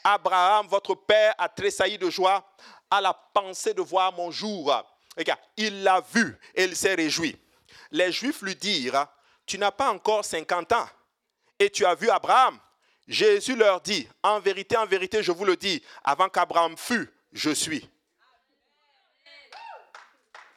[0.03, 2.45] Abraham, votre père, a tressailli de joie
[2.89, 4.74] à la pensée de voir mon jour.
[5.18, 7.38] Regarde, il l'a vu et il s'est réjoui.
[7.91, 9.07] Les Juifs lui dirent,
[9.45, 10.89] tu n'as pas encore 50 ans
[11.57, 12.59] et tu as vu Abraham.
[13.08, 17.51] Jésus leur dit, en vérité, en vérité, je vous le dis, avant qu'Abraham fût, je
[17.51, 17.88] suis.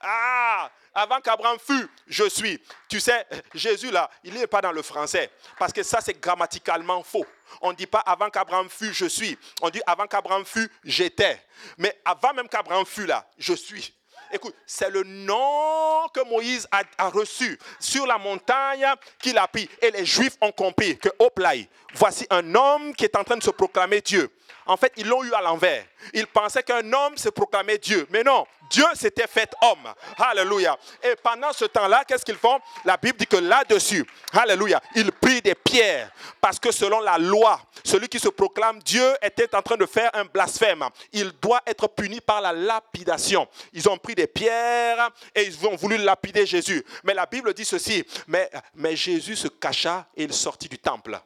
[0.01, 2.61] Ah, avant qu'Abraham fût, je suis.
[2.89, 7.03] Tu sais, Jésus là, il n'est pas dans le français, parce que ça c'est grammaticalement
[7.03, 7.27] faux.
[7.61, 9.37] On ne dit pas avant qu'Abraham fût, je suis.
[9.61, 11.43] On dit avant qu'Abraham fût, j'étais.
[11.77, 13.95] Mais avant même qu'Abraham fût là, je suis.
[14.33, 18.87] Écoute, c'est le nom que Moïse a, reçu sur la montagne
[19.19, 19.69] qu'il a pris.
[19.81, 21.53] Et les Juifs ont compris que, hop là,
[21.95, 24.31] voici un homme qui est en train de se proclamer Dieu.
[24.69, 25.85] En fait, ils l'ont eu à l'envers.
[26.13, 28.07] Ils pensaient qu'un homme se proclamait Dieu.
[28.11, 29.93] Mais non, Dieu s'était fait homme.
[30.19, 30.79] Alléluia.
[31.03, 32.61] Et pendant ce temps-là, qu'est-ce qu'ils font?
[32.85, 36.11] La Bible dit que là-dessus, Alléluia, ils prient des pierres.
[36.39, 40.11] Parce que selon la loi, celui qui se proclame Dieu était en train de faire
[40.13, 40.85] un blasphème.
[41.13, 43.49] Il doit être puni par la lapidation.
[43.73, 46.85] Ils ont pris des pierres et ils ont voulu lapider Jésus.
[47.05, 48.05] Mais la Bible dit ceci.
[48.27, 51.19] Mais, mais Jésus se cacha et il sortit du temple.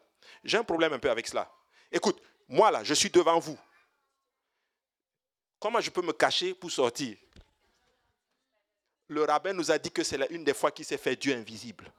[0.44, 1.50] J'ai un problème un peu avec cela.
[1.90, 3.58] Écoute, moi, là, je suis devant vous.
[5.58, 7.16] Comment je peux me cacher pour sortir?
[9.08, 11.92] Le rabbin nous a dit que c'est une des fois qu'il s'est fait Dieu invisible.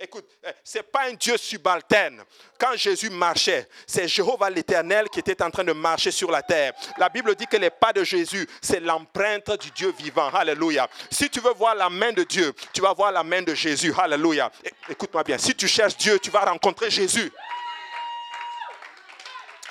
[0.00, 2.22] Écoute, eh, ce n'est pas un Dieu subalterne.
[2.56, 6.72] Quand Jésus marchait, c'est Jéhovah l'Éternel qui était en train de marcher sur la terre.
[6.98, 10.28] La Bible dit que les pas de Jésus, c'est l'empreinte du Dieu vivant.
[10.28, 10.88] Alléluia.
[11.10, 13.92] Si tu veux voir la main de Dieu, tu vas voir la main de Jésus.
[13.98, 14.52] Alléluia.
[14.88, 15.36] Écoute-moi bien.
[15.36, 17.32] Si tu cherches Dieu, tu vas rencontrer Jésus.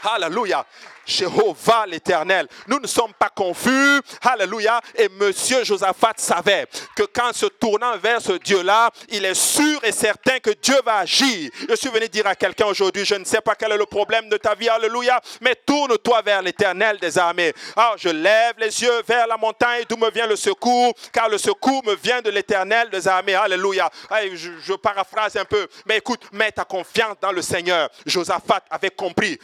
[0.04, 0.66] Alléluia.
[1.08, 2.48] Jéhovah l'Éternel.
[2.68, 4.02] Nous ne sommes pas confus.
[4.22, 4.82] Alléluia.
[4.96, 9.94] Et Monsieur Josaphat savait que quand se tournant vers ce Dieu-là, il est sûr et
[9.94, 11.50] certain que Dieu va agir.
[11.70, 14.28] Je suis venu dire à quelqu'un aujourd'hui, je ne sais pas quel est le problème
[14.28, 14.68] de ta vie.
[14.68, 15.22] Alléluia.
[15.40, 17.54] Mais tourne-toi vers l'Éternel des armées.
[17.76, 21.38] Alors je lève les yeux vers la montagne d'où me vient le secours, car le
[21.38, 23.36] secours me vient de l'Éternel des armées.
[23.36, 23.90] Alléluia.
[24.36, 25.68] Je, je paraphrase un peu.
[25.86, 27.90] Mais écoute, mets ta confiance dans le Seigneur.
[28.06, 29.40] Josaphat avait compris.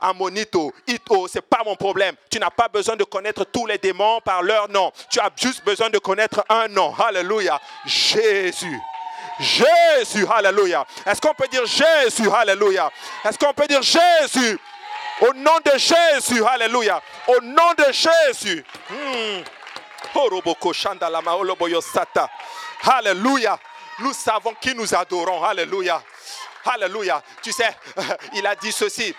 [0.00, 2.14] Amonito, Ito, Ito, c'est pas mon problème.
[2.30, 4.92] Tu n'as pas besoin de connaître tous les démons par leur nom.
[5.10, 6.94] Tu as juste besoin de connaître un nom.
[6.94, 7.60] Alléluia.
[7.84, 8.80] Jésus.
[9.38, 10.86] Jésus, alléluia.
[11.06, 12.90] Est-ce qu'on peut dire Jésus, alléluia.
[13.24, 14.58] Est-ce qu'on peut dire Jésus?
[15.20, 17.00] Au nom de Jésus, alléluia.
[17.28, 18.64] Au nom de Jésus.
[18.90, 19.42] Hmm.
[22.86, 23.58] Alléluia.
[24.00, 25.42] Nous savons qui nous adorons.
[25.42, 26.02] Alléluia.
[26.64, 27.22] Alléluia.
[27.42, 27.76] Tu sais,
[28.34, 29.14] il a dit ceci.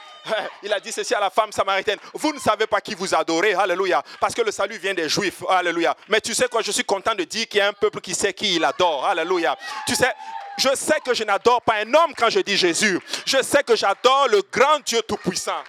[0.63, 1.99] Il a dit ceci à la femme samaritaine.
[2.13, 3.53] Vous ne savez pas qui vous adorez.
[3.53, 4.03] Alléluia.
[4.19, 5.43] Parce que le salut vient des Juifs.
[5.49, 5.95] Alléluia.
[6.09, 8.15] Mais tu sais quoi, je suis content de dire qu'il y a un peuple qui
[8.15, 9.05] sait qui il adore.
[9.05, 9.57] Alléluia.
[9.87, 10.13] Tu sais,
[10.57, 12.99] je sais que je n'adore pas un homme quand je dis Jésus.
[13.25, 15.63] Je sais que j'adore le grand Dieu Tout-Puissant.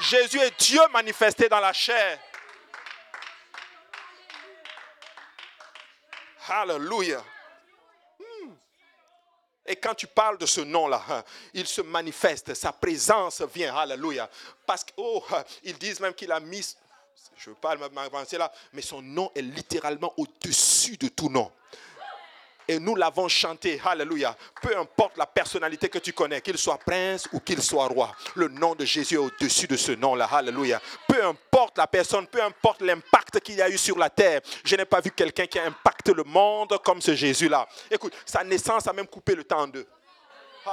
[0.00, 2.18] Jésus est Dieu manifesté dans la chair.
[6.48, 7.22] Alléluia.
[9.66, 11.22] Et quand tu parles de ce nom-là, hein,
[11.54, 13.76] il se manifeste, sa présence vient.
[13.76, 14.28] Alléluia.
[14.66, 15.44] Parce qu'ils oh, hein,
[15.78, 16.76] disent même qu'il a mis,
[17.36, 21.50] je ne veux pas là, mais son nom est littéralement au-dessus de tout nom.
[22.70, 24.36] Et nous l'avons chanté, alléluia.
[24.62, 28.46] Peu importe la personnalité que tu connais, qu'il soit prince ou qu'il soit roi, le
[28.46, 30.80] nom de Jésus est au-dessus de ce nom-là, alléluia.
[31.08, 34.76] Peu importe la personne, peu importe l'impact qu'il y a eu sur la terre, je
[34.76, 37.66] n'ai pas vu quelqu'un qui a impacté le monde comme ce Jésus-là.
[37.90, 39.88] Écoute, sa naissance a même coupé le temps en deux.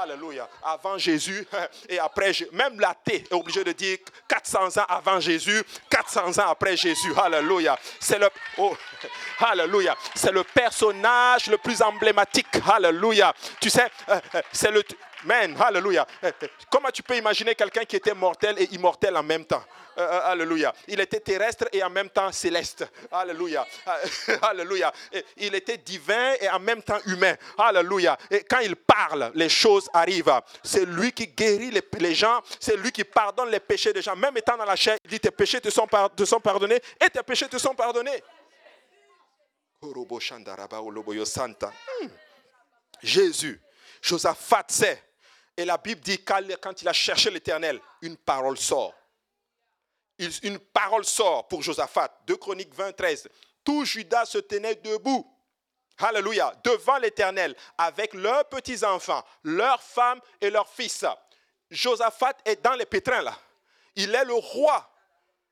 [0.01, 0.47] Alléluia.
[0.63, 1.45] Avant Jésus
[1.89, 6.77] et après, même l'athée est obligé de dire 400 ans avant Jésus, 400 ans après
[6.77, 7.13] Jésus.
[7.21, 7.77] Alléluia.
[7.99, 8.75] C'est le, oh,
[9.39, 9.95] Alléluia.
[10.15, 12.47] C'est le personnage le plus emblématique.
[12.71, 13.33] Alléluia.
[13.59, 14.83] Tu sais, euh, euh, c'est le,
[15.23, 15.55] Amen.
[15.59, 16.05] Alléluia.
[16.21, 19.63] Eh, eh, comment tu peux imaginer quelqu'un qui était mortel et immortel en même temps?
[19.97, 20.73] Euh, Alléluia.
[20.87, 22.85] Il était terrestre et en même temps céleste.
[23.11, 23.65] Alléluia.
[24.43, 24.93] Alléluia.
[25.37, 27.35] Il était divin et en même temps humain.
[27.57, 28.15] Alléluia.
[28.29, 30.39] Et quand il parle, les choses arrivent.
[30.63, 32.41] C'est lui qui guérit les, gens.
[32.59, 34.15] C'est lui qui pardonne les péchés des gens.
[34.15, 37.09] Même étant dans la chair, il dit tes péchés te sont, te sont pardonnés et
[37.09, 38.23] tes péchés te sont pardonnés.
[42.01, 42.07] Hmm.
[43.01, 43.61] Jésus,
[44.01, 45.06] Josaphat sait.
[45.57, 48.93] Et la Bible dit quand il a cherché l'Éternel, une parole sort.
[50.43, 52.09] Une parole sort pour Josaphat.
[52.27, 53.27] 2 Chroniques 20, 13.
[53.63, 55.29] Tout Judas se tenait debout.
[55.99, 56.53] Alléluia.
[56.63, 61.05] Devant l'Éternel, avec leurs petits-enfants, leurs femmes et leurs fils.
[61.69, 63.37] Josaphat est dans les pétrins là.
[63.95, 64.89] Il est le roi.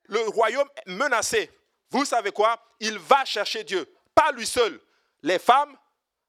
[0.03, 1.51] Le royaume est menacé.
[1.89, 2.61] Vous savez quoi?
[2.79, 4.79] Il va chercher Dieu pas lui seul.
[5.21, 5.77] Les femmes,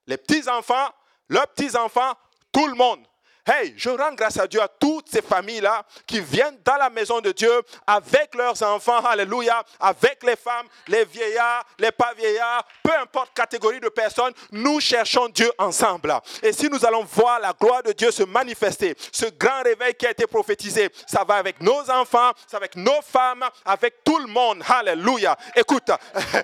[0.07, 0.93] les petits-enfants,
[1.29, 2.15] leurs petits-enfants,
[2.53, 3.07] tout le monde.
[3.49, 7.21] Hey, je rends grâce à Dieu à toutes ces familles-là qui viennent dans la maison
[7.21, 12.93] de Dieu avec leurs enfants, alléluia, avec les femmes, les vieillards, les pas vieillards, peu
[13.01, 16.13] importe catégorie de personnes, nous cherchons Dieu ensemble.
[16.43, 20.07] Et si nous allons voir la gloire de Dieu se manifester, ce grand réveil qui
[20.07, 24.19] a été prophétisé, ça va avec nos enfants, ça va avec nos femmes, avec tout
[24.19, 25.39] le monde, alléluia.
[25.55, 25.93] Écoute,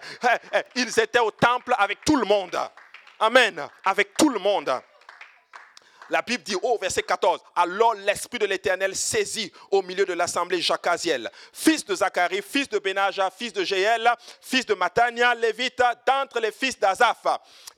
[0.77, 2.57] ils étaient au temple avec tout le monde.
[3.19, 4.73] Amen, avec tout le monde.
[6.13, 10.61] La Bible dit, au verset 14, alors l'Esprit de l'Éternel saisit au milieu de l'assemblée
[10.61, 16.39] Jacaziel, fils de Zacharie, fils de Benaja, fils de Jéel, fils de Matania, lévite, d'entre
[16.39, 17.27] les fils d'Azaph.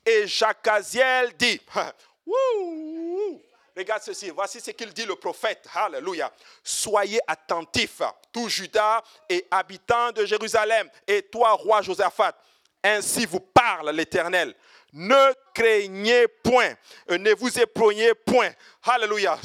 [0.04, 1.60] Et Jacaziel dit,
[3.76, 5.68] Regarde ceci, voici ce qu'il dit le prophète.
[5.72, 6.32] Alléluia.
[6.64, 12.36] Soyez attentifs, tout Judas et habitants de Jérusalem, et toi, roi Josaphat.
[12.82, 14.56] Ainsi vous parle l'Éternel.
[14.96, 16.72] Ne craignez point,
[17.08, 18.50] ne vous éprognez point.
[18.84, 19.36] Alléluia.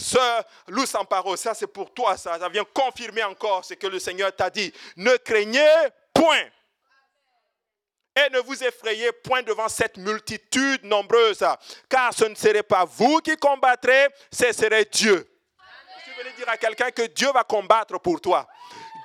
[0.67, 3.97] Loup sans parole, ça c'est pour toi, ça, ça vient confirmer encore ce que le
[3.97, 4.71] Seigneur t'a dit.
[4.95, 6.43] Ne craignez point.
[8.15, 11.43] Et ne vous effrayez point devant cette multitude nombreuse,
[11.89, 15.27] car ce ne serait pas vous qui combattrez, ce serait Dieu.
[16.17, 18.47] Je veux dire à quelqu'un que Dieu va combattre pour toi.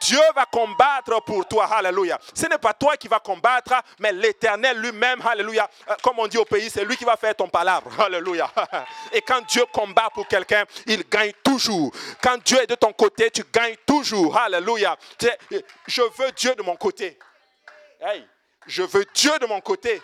[0.00, 1.66] Dieu va combattre pour toi.
[1.66, 2.18] Alléluia.
[2.34, 5.20] Ce n'est pas toi qui vas combattre, mais l'Éternel lui-même.
[5.26, 5.68] Alléluia.
[5.88, 7.90] Euh, comme on dit au pays, c'est lui qui va faire ton palabre.
[8.00, 8.50] Alléluia.
[9.12, 11.92] Et quand Dieu combat pour quelqu'un, il gagne toujours.
[12.22, 14.36] Quand Dieu est de ton côté, tu gagnes toujours.
[14.36, 14.96] Alléluia.
[15.86, 17.18] Je veux Dieu de mon côté.
[18.66, 20.00] Je veux Dieu de mon côté.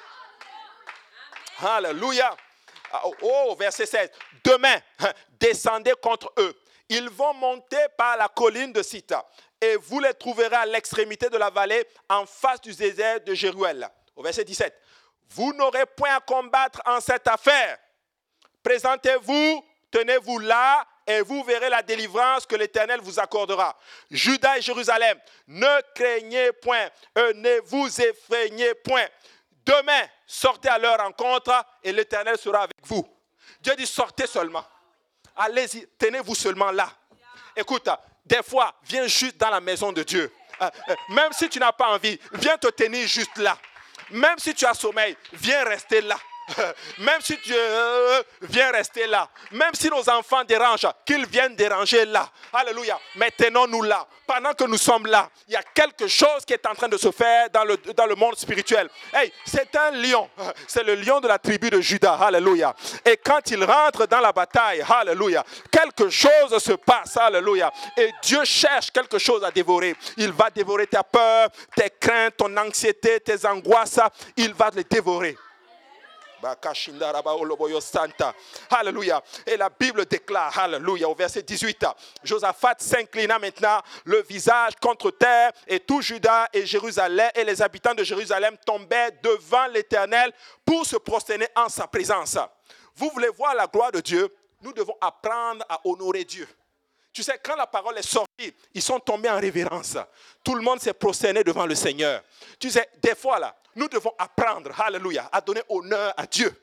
[1.62, 2.34] Alléluia.
[2.92, 4.10] Ah, oh, oh, verset 16.
[4.42, 4.76] Demain,
[5.38, 6.58] descendez contre eux.
[6.88, 9.24] Ils vont monter par la colline de Sita
[9.60, 13.88] et vous les trouverez à l'extrémité de la vallée en face du désert de Jéruel.
[14.16, 14.74] Au verset 17.
[15.30, 17.78] Vous n'aurez point à combattre en cette affaire.
[18.62, 23.76] Présentez-vous, tenez-vous là et vous verrez la délivrance que l'Éternel vous accordera.
[24.10, 29.06] Judas et Jérusalem, ne craignez point, ne vous effrayez point.
[29.64, 31.52] Demain, sortez à leur rencontre
[31.82, 33.06] et l'Éternel sera avec vous.
[33.60, 34.64] Dieu dit sortez seulement.
[35.36, 36.90] Allez-y, tenez-vous seulement là.
[37.56, 37.88] Écoute,
[38.24, 40.32] des fois, viens juste dans la maison de Dieu.
[40.60, 43.56] Euh, euh, même si tu n'as pas envie, viens te tenir juste là.
[44.10, 46.18] Même si tu as sommeil, viens rester là.
[46.98, 52.04] Même si tu euh, viens rester là, même si nos enfants dérangent, qu'ils viennent déranger
[52.04, 52.28] là.
[52.52, 52.98] Alléluia.
[53.16, 54.06] Mais tenons-nous là.
[54.26, 56.96] Pendant que nous sommes là, il y a quelque chose qui est en train de
[56.96, 58.88] se faire dans le, dans le monde spirituel.
[59.12, 60.28] Hey, c'est un lion.
[60.68, 62.14] C'est le lion de la tribu de Judas.
[62.20, 62.74] Alléluia.
[63.04, 67.16] Et quand il rentre dans la bataille, Alléluia, quelque chose se passe.
[67.16, 67.72] Alléluia.
[67.96, 69.96] Et Dieu cherche quelque chose à dévorer.
[70.16, 74.00] Il va dévorer ta peur, tes craintes, ton anxiété, tes angoisses.
[74.36, 75.36] Il va les dévorer.
[78.70, 79.22] Alléluia.
[79.46, 81.86] Et la Bible déclare, Alléluia, au verset 18,
[82.22, 87.94] Josaphat s'inclina maintenant le visage contre terre et tout Judas et Jérusalem et les habitants
[87.94, 90.32] de Jérusalem tombaient devant l'Éternel
[90.64, 92.38] pour se prosterner en sa présence.
[92.94, 94.34] Vous voulez voir la gloire de Dieu?
[94.62, 96.46] Nous devons apprendre à honorer Dieu.
[97.12, 99.96] Tu sais, quand la parole est sortie, ils sont tombés en révérence.
[100.44, 102.22] Tout le monde s'est prosterné devant le Seigneur.
[102.58, 106.54] Tu sais, des fois là, nous devons apprendre, alléluia, à donner honneur à Dieu.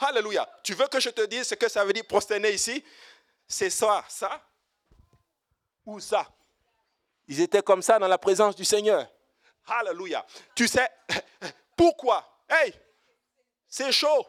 [0.00, 0.48] Alléluia.
[0.64, 2.84] Tu veux que je te dise ce que ça veut dire prosterner ici?
[3.46, 4.42] C'est ça, ça
[5.86, 6.26] ou ça?
[7.28, 9.08] Ils étaient comme ça dans la présence du Seigneur.
[9.66, 10.26] Alléluia.
[10.52, 10.88] Tu sais
[11.76, 12.28] pourquoi?
[12.48, 12.74] Hey,
[13.68, 14.26] c'est chaud.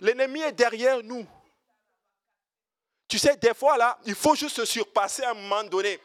[0.00, 1.26] L'ennemi est derrière nous.
[3.08, 5.98] Tu sais, des fois là, il faut juste se surpasser à un moment donné.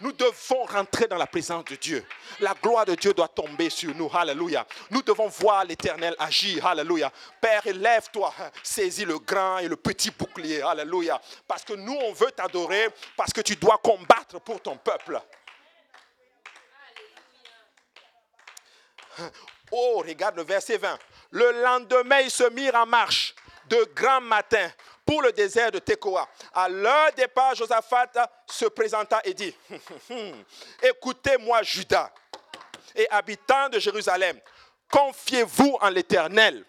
[0.00, 2.04] Nous devons rentrer dans la présence de Dieu.
[2.40, 4.10] La gloire de Dieu doit tomber sur nous.
[4.12, 4.66] Alléluia.
[4.90, 6.66] Nous devons voir l'Éternel agir.
[6.66, 7.12] Alléluia.
[7.40, 8.34] Père, élève-toi.
[8.62, 10.62] Saisis le grand et le petit bouclier.
[10.62, 11.20] Alléluia.
[11.46, 12.88] Parce que nous, on veut t'adorer.
[13.16, 15.20] Parce que tu dois combattre pour ton peuple.
[19.70, 20.98] Oh, regarde le verset 20.
[21.30, 23.34] Le lendemain, ils se mirent en marche
[23.68, 24.70] de grand matin
[25.04, 26.28] pour le désert de Tekoa.
[26.52, 28.12] À leur départ, Josaphat
[28.46, 29.54] se présenta et dit,
[30.82, 32.10] écoutez-moi Judas
[32.94, 34.38] et habitants de Jérusalem,
[34.90, 36.64] confiez-vous en l'Éternel.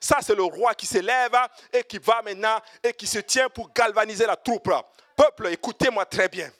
[0.00, 1.36] Ça, c'est le roi qui s'élève
[1.72, 4.70] et qui va maintenant et qui se tient pour galvaniser la troupe.
[5.14, 6.50] Peuple, écoutez-moi très bien.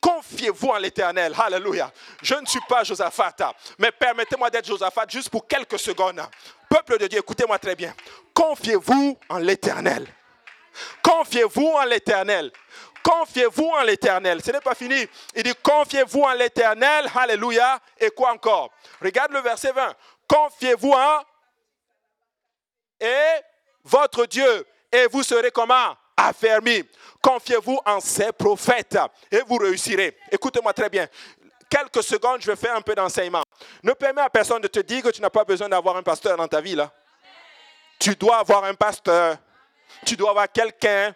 [0.00, 1.34] Confiez-vous en l'Éternel.
[1.36, 1.90] Alléluia.
[2.22, 3.34] Je ne suis pas Josaphat,
[3.78, 6.22] mais permettez-moi d'être Josaphat juste pour quelques secondes.
[6.68, 7.94] Peuple de Dieu, écoutez-moi très bien.
[8.34, 10.06] Confiez-vous en l'Éternel.
[11.02, 12.50] Confiez-vous en l'Éternel.
[13.02, 14.42] Confiez-vous en l'Éternel.
[14.42, 15.06] Ce n'est pas fini.
[15.34, 17.10] Il dit, confiez-vous en l'Éternel.
[17.14, 17.78] Alléluia.
[17.98, 18.70] Et quoi encore?
[19.02, 19.94] Regarde le verset 20.
[20.26, 21.22] Confiez-vous en
[23.00, 23.42] et
[23.84, 24.66] votre Dieu.
[24.90, 25.96] Et vous serez comment?
[26.16, 26.84] Affermi.
[27.20, 28.98] Confiez-vous en ses prophètes
[29.30, 30.16] et vous réussirez.
[30.30, 31.08] Écoutez-moi très bien.
[31.68, 33.42] Quelques secondes, je vais faire un peu d'enseignement.
[33.82, 36.36] Ne permets à personne de te dire que tu n'as pas besoin d'avoir un pasteur
[36.36, 36.76] dans ta vie.
[36.76, 36.92] Là.
[37.98, 39.36] Tu dois avoir un pasteur.
[40.04, 41.14] Tu dois avoir quelqu'un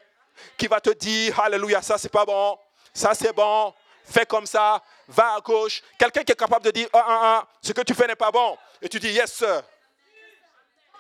[0.57, 2.59] qui va te dire, Alléluia, ça c'est pas bon,
[2.95, 3.75] ça c'est bon,
[4.05, 5.83] fais comme ça, va à gauche.
[5.99, 8.31] Quelqu'un qui est capable de dire, ah, ah, ah, ce que tu fais n'est pas
[8.31, 8.57] bon.
[8.81, 9.63] Et tu dis, yes, sir.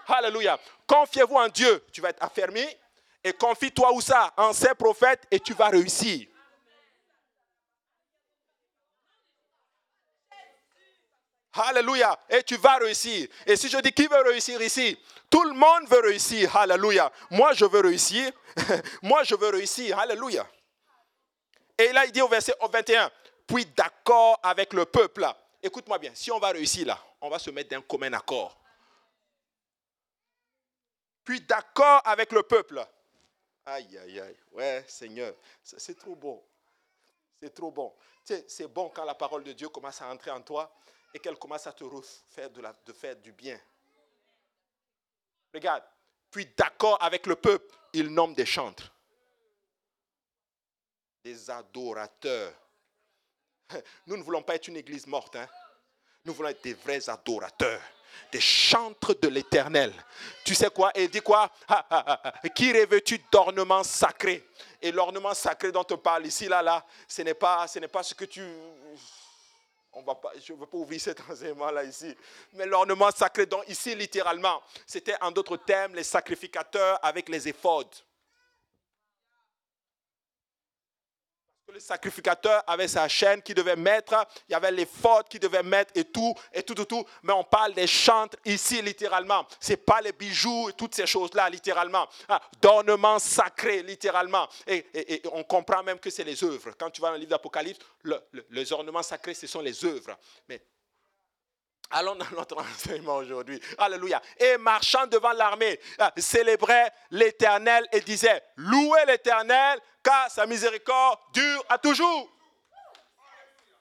[0.06, 0.58] Alléluia.
[0.86, 1.84] Confiez-vous en Dieu.
[1.92, 2.64] Tu vas être affermi.
[3.22, 4.32] Et confie-toi où ça?
[4.36, 6.26] En ses prophètes et tu vas réussir.
[11.60, 12.18] Alléluia.
[12.28, 13.28] Et tu vas réussir.
[13.46, 14.98] Et si je dis qui veut réussir ici?
[15.30, 16.56] Tout le monde veut réussir.
[16.56, 17.12] Alléluia.
[17.30, 18.30] Moi, je veux réussir.
[19.02, 19.98] Moi, je veux réussir.
[19.98, 20.46] Alléluia.
[21.78, 23.10] Et là, il dit au verset 21,
[23.46, 25.26] puis d'accord avec le peuple.
[25.62, 28.58] Écoute-moi bien, si on va réussir là, on va se mettre d'un commun accord.
[31.24, 32.84] Puis d'accord avec le peuple.
[33.66, 34.36] Aïe, aïe, aïe.
[34.52, 36.42] Ouais, Seigneur, c'est trop bon.
[37.40, 37.94] C'est trop bon.
[38.24, 40.74] C'est bon quand la parole de Dieu commence à entrer en toi
[41.12, 41.84] et qu'elle commence à te
[42.28, 43.58] faire de, faire du bien.
[45.52, 45.84] Regarde,
[46.30, 48.92] puis d'accord avec le peuple, il nomme des chantres,
[51.24, 52.52] des adorateurs.
[54.06, 55.48] Nous ne voulons pas être une église morte, hein?
[56.24, 57.80] nous voulons être des vrais adorateurs,
[58.30, 59.92] des chantres de l'éternel.
[60.44, 60.90] Tu sais quoi?
[60.94, 61.50] Et dit quoi?
[62.54, 64.46] Qui revêtu d'ornements sacrés?
[64.82, 68.02] Et l'ornement sacré dont on parle ici, là, là, ce n'est pas, ce n'est pas
[68.02, 68.42] ce que tu
[70.44, 72.14] je ne veux pas ouvrir cet enseignement-là ici.
[72.54, 77.94] Mais l'ornement sacré, donc ici littéralement, c'était en d'autres termes les sacrificateurs avec les éphodes.
[81.72, 85.62] Le sacrificateur avait sa chaîne qu'il devait mettre, il y avait les fautes qu'il devait
[85.62, 87.04] mettre et tout, et tout, tout, tout.
[87.22, 89.46] Mais on parle des chantres ici littéralement.
[89.60, 92.08] Ce n'est pas les bijoux et toutes ces choses-là littéralement.
[92.28, 94.48] Ah, d'ornements sacrés littéralement.
[94.66, 96.70] Et, on comprend même que c'est les œuvres.
[96.78, 97.80] Quand tu vas dans le livre d'Apocalypse,
[98.50, 100.16] les ornements sacrés, ce sont les œuvres.
[100.48, 100.62] Mais
[101.90, 103.60] Allons dans notre enseignement aujourd'hui.
[103.78, 104.20] Alléluia.
[104.38, 111.64] Et marchant devant l'armée, ah, célébrait l'Éternel et disait, louez l'Éternel car sa miséricorde dure
[111.68, 112.30] à toujours.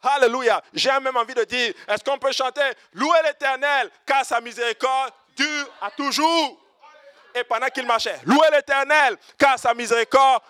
[0.01, 0.61] Alléluia.
[0.73, 2.61] J'ai même envie de dire, est-ce qu'on peut chanter,
[2.93, 6.63] louez l'Éternel car sa miséricorde dure à toujours.
[7.35, 10.41] Et pendant qu'il marchait, louez l'Éternel car sa miséricorde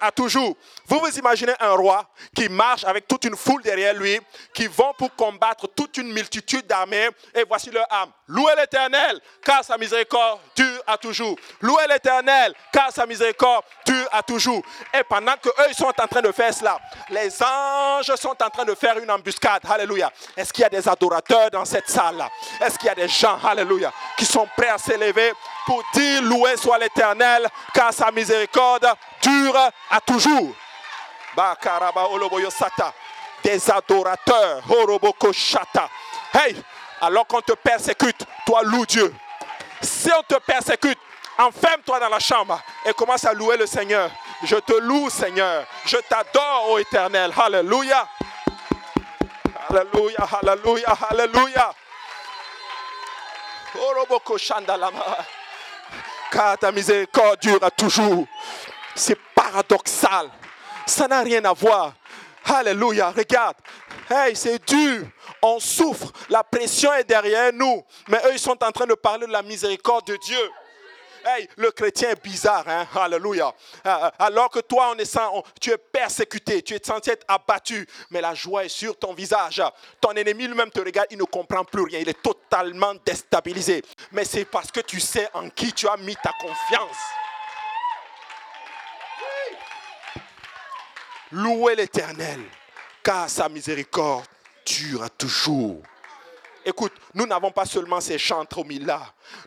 [0.00, 0.56] à toujours.
[0.86, 4.20] Vous vous imaginez un roi qui marche avec toute une foule derrière lui,
[4.52, 8.10] qui vont pour combattre toute une multitude d'armées, et voici leur âme.
[8.28, 11.36] Louez l'Éternel, car sa miséricorde dure à toujours.
[11.60, 14.62] Louez l'Éternel, car sa miséricorde dure à toujours.
[14.94, 16.78] Et pendant que eux sont en train de faire cela,
[17.10, 19.62] les anges sont en train de faire une embuscade.
[19.68, 20.10] Alléluia.
[20.36, 22.28] Est-ce qu'il y a des adorateurs dans cette salle-là?
[22.60, 25.32] Est-ce qu'il y a des gens, alléluia, qui sont prêts à s'élever
[25.66, 28.86] pour dire loué soit l'Éternel, car sa miséricorde
[29.22, 29.58] dure
[29.90, 30.54] à toujours.
[33.44, 34.62] Des adorateurs.
[36.34, 36.62] Hey,
[37.00, 39.14] alors qu'on te persécute, toi loue Dieu.
[39.80, 40.98] Si on te persécute,
[41.38, 44.10] enferme-toi dans la chambre et commence à louer le Seigneur.
[44.44, 45.64] Je te loue, Seigneur.
[45.84, 47.32] Je t'adore, ô éternel.
[47.36, 48.06] Alléluia.
[49.68, 51.74] Alléluia, alléluia, alléluia.
[56.30, 58.26] Car ta miséricorde dure à toujours.
[58.94, 59.18] C'est
[59.52, 60.30] paradoxal.
[60.86, 61.94] Ça n'a rien à voir.
[62.44, 63.56] Alléluia, regarde.
[64.10, 65.06] Hey, c'est dur.
[65.40, 66.12] On souffre.
[66.28, 67.84] La pression est derrière nous.
[68.08, 70.50] Mais eux, ils sont en train de parler de la miséricorde de Dieu.
[71.24, 72.84] Hey, le chrétien est bizarre, hein?
[72.96, 73.54] Alléluia.
[73.86, 75.18] Euh, alors que toi, on est
[75.60, 79.62] tu es persécuté, tu es censé être abattu, mais la joie est sur ton visage.
[80.00, 83.84] Ton ennemi lui-même te regarde, il ne comprend plus rien, il est totalement déstabilisé.
[84.10, 86.98] Mais c'est parce que tu sais en qui tu as mis ta confiance.
[91.32, 92.40] Louez l'Éternel,
[93.02, 94.24] car sa miséricorde
[94.66, 95.82] dure toujours.
[96.64, 99.00] Écoute, nous n'avons pas seulement ces chantres au là.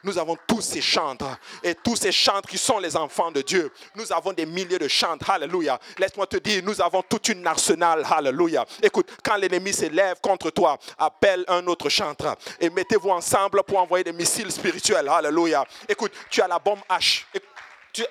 [0.04, 1.38] Nous avons tous ces chantres.
[1.64, 3.72] Et tous ces chantres qui sont les enfants de Dieu.
[3.96, 5.30] Nous avons des milliers de chantres.
[5.30, 5.80] Alléluia.
[5.98, 8.06] Laisse-moi te dire, nous avons toute une arsenal.
[8.10, 8.66] Alléluia.
[8.82, 12.36] Écoute, quand l'ennemi s'élève contre toi, appelle un autre chantre.
[12.60, 15.08] Et mettez-vous ensemble pour envoyer des missiles spirituels.
[15.08, 15.64] Alléluia.
[15.88, 17.24] Écoute, tu as la bombe H.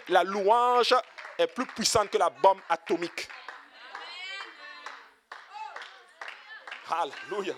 [0.09, 0.95] La louange
[1.39, 3.29] est plus puissante que la bombe atomique.
[6.91, 7.55] Alléluia.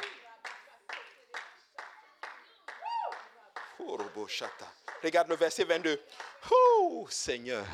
[5.02, 6.00] Regarde le verset 22.
[6.50, 7.64] Oh, Seigneur.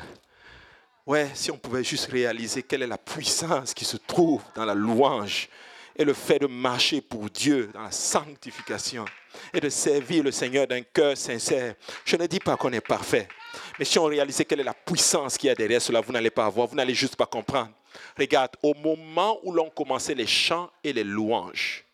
[1.05, 4.73] Ouais, si on pouvait juste réaliser quelle est la puissance qui se trouve dans la
[4.73, 5.49] louange
[5.95, 9.05] et le fait de marcher pour Dieu dans la sanctification
[9.53, 11.75] et de servir le Seigneur d'un cœur sincère.
[12.05, 13.27] Je ne dis pas qu'on est parfait,
[13.77, 16.31] mais si on réalisait quelle est la puissance qu'il y a derrière cela, vous n'allez
[16.31, 17.71] pas avoir, vous n'allez juste pas comprendre.
[18.17, 21.85] Regarde, au moment où l'on commençait les chants et les louanges,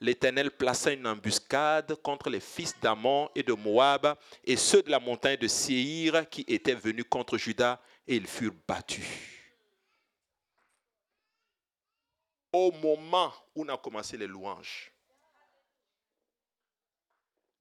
[0.00, 5.00] l'Éternel plaça une embuscade contre les fils d'Amon et de Moab et ceux de la
[5.00, 9.06] montagne de Séhir qui étaient venus contre Juda et ils furent battus.
[12.52, 14.92] Au moment où on a commencé les louanges,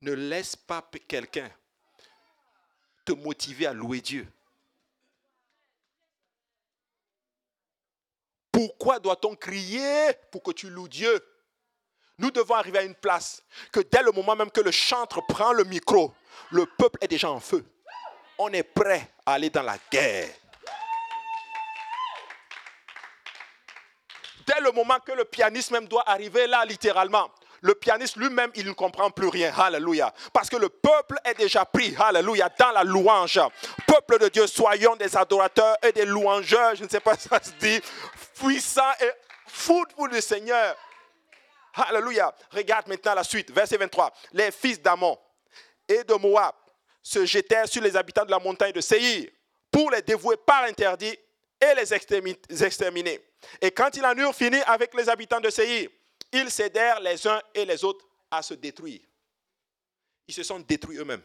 [0.01, 1.49] ne laisse pas quelqu'un
[3.05, 4.27] te motiver à louer Dieu.
[8.53, 11.19] Pourquoi doit-on crier pour que tu loues Dieu?
[12.19, 13.41] Nous devons arriver à une place
[13.71, 16.13] que dès le moment même que le chantre prend le micro,
[16.51, 17.65] le peuple est déjà en feu.
[18.37, 20.29] On est prêt à aller dans la guerre.
[24.45, 27.31] Dès le moment que le pianiste même doit arriver là, littéralement,
[27.61, 29.53] le pianiste lui-même, il ne comprend plus rien.
[29.57, 30.13] Alléluia.
[30.33, 31.95] Parce que le peuple est déjà pris.
[31.97, 32.49] Alléluia.
[32.59, 33.39] Dans la louange.
[33.87, 36.75] Peuple de Dieu, soyons des adorateurs et des louangeurs.
[36.75, 37.81] Je ne sais pas si ça se dit.
[38.35, 39.11] Puissant et
[39.47, 40.75] fou pour le Seigneur.
[41.75, 42.33] Alléluia.
[42.51, 44.13] Regarde maintenant la suite, verset 23.
[44.33, 45.17] Les fils d'Amon
[45.87, 46.53] et de Moab
[47.01, 49.29] se jetèrent sur les habitants de la montagne de Séhir
[49.71, 51.17] pour les dévouer par interdit
[51.59, 53.21] et les exterminer.
[53.61, 55.89] Et quand ils en eurent fini avec les habitants de Séhir,
[56.31, 59.01] ils cédèrent les uns et les autres à se détruire.
[60.27, 61.23] Ils se sont détruits eux-mêmes.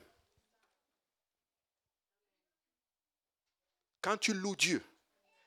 [4.01, 4.83] Quand tu loues Dieu,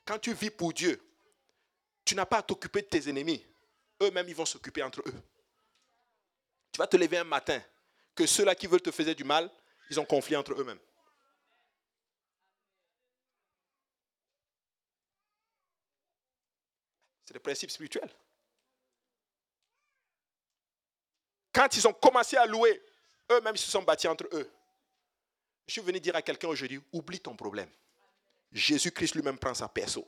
[0.06, 1.02] quand tu vis pour Dieu,
[2.06, 3.46] tu n'as pas à t'occuper de tes ennemis
[4.02, 5.14] eux-mêmes, ils vont s'occuper entre eux.
[6.72, 7.62] Tu vas te lever un matin,
[8.16, 9.50] que ceux-là qui veulent te faire du mal,
[9.90, 10.80] ils ont conflit entre eux-mêmes.
[17.26, 18.10] C'est le principe spirituel.
[21.54, 22.82] Quand ils ont commencé à louer,
[23.30, 24.50] eux-mêmes se sont bâtis entre eux.
[25.68, 27.70] Je suis venu dire à quelqu'un aujourd'hui, oublie ton problème.
[28.52, 30.08] Jésus-Christ lui-même prend sa perso.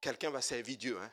[0.00, 0.98] Quelqu'un va servir Dieu.
[1.00, 1.10] Hein?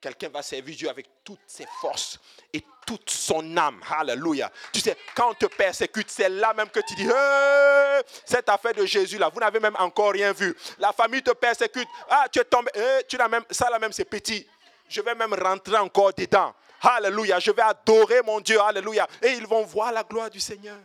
[0.00, 2.20] Quelqu'un va servir Dieu avec toutes ses forces
[2.52, 3.80] et toute son âme.
[3.90, 4.50] Alléluia.
[4.72, 7.08] Tu sais, quand on te persécute, c'est là même que tu dis,
[8.24, 10.56] cette affaire de Jésus là, vous n'avez même encore rien vu.
[10.78, 11.88] La famille te persécute.
[12.08, 12.70] Ah, tu es tombé.
[13.08, 14.46] tu l'as même, ça là même, c'est petit.
[14.88, 16.54] Je vais même rentrer encore dedans.
[16.80, 17.40] Alléluia.
[17.40, 18.60] Je vais adorer mon Dieu.
[18.60, 19.06] Alléluia.
[19.20, 20.78] Et ils vont voir la gloire du Seigneur.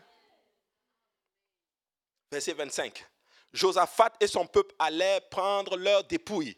[2.31, 3.05] Verset 25.
[3.53, 6.57] Josaphat et son peuple allaient prendre leur dépouille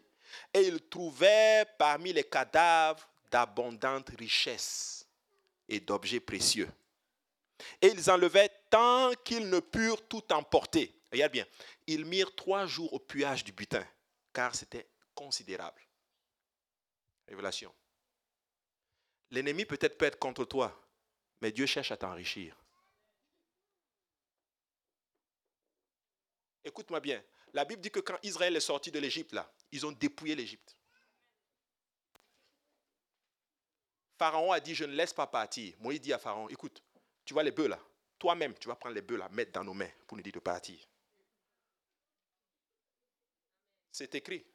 [0.53, 5.07] et ils trouvaient parmi les cadavres d'abondantes richesses
[5.67, 6.69] et d'objets précieux.
[7.81, 10.93] Et ils enlevaient tant qu'ils ne purent tout emporter.
[11.11, 11.45] Regarde bien,
[11.88, 13.86] ils mirent trois jours au puage du butin,
[14.33, 15.81] car c'était considérable.
[17.27, 17.73] Révélation.
[19.31, 20.77] L'ennemi peut-être peut être contre toi,
[21.41, 22.55] mais Dieu cherche à t'enrichir.
[26.63, 27.23] Écoute-moi bien,
[27.56, 30.76] la Bible dit que quand Israël est sorti de l'Égypte, là, ils ont dépouillé l'Égypte.
[34.18, 35.74] Pharaon a dit, je ne laisse pas partir.
[35.80, 36.84] Moïse dit à Pharaon, écoute,
[37.24, 37.80] tu vois les bœufs là,
[38.20, 40.39] toi-même, tu vas prendre les bœufs là, mettre dans nos mains pour nous dire de
[40.39, 40.78] partir.
[43.89, 44.45] C'est écrit.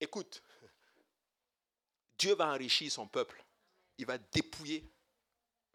[0.00, 0.40] Écoute,
[2.16, 3.44] Dieu va enrichir son peuple.
[3.98, 4.88] Il va dépouiller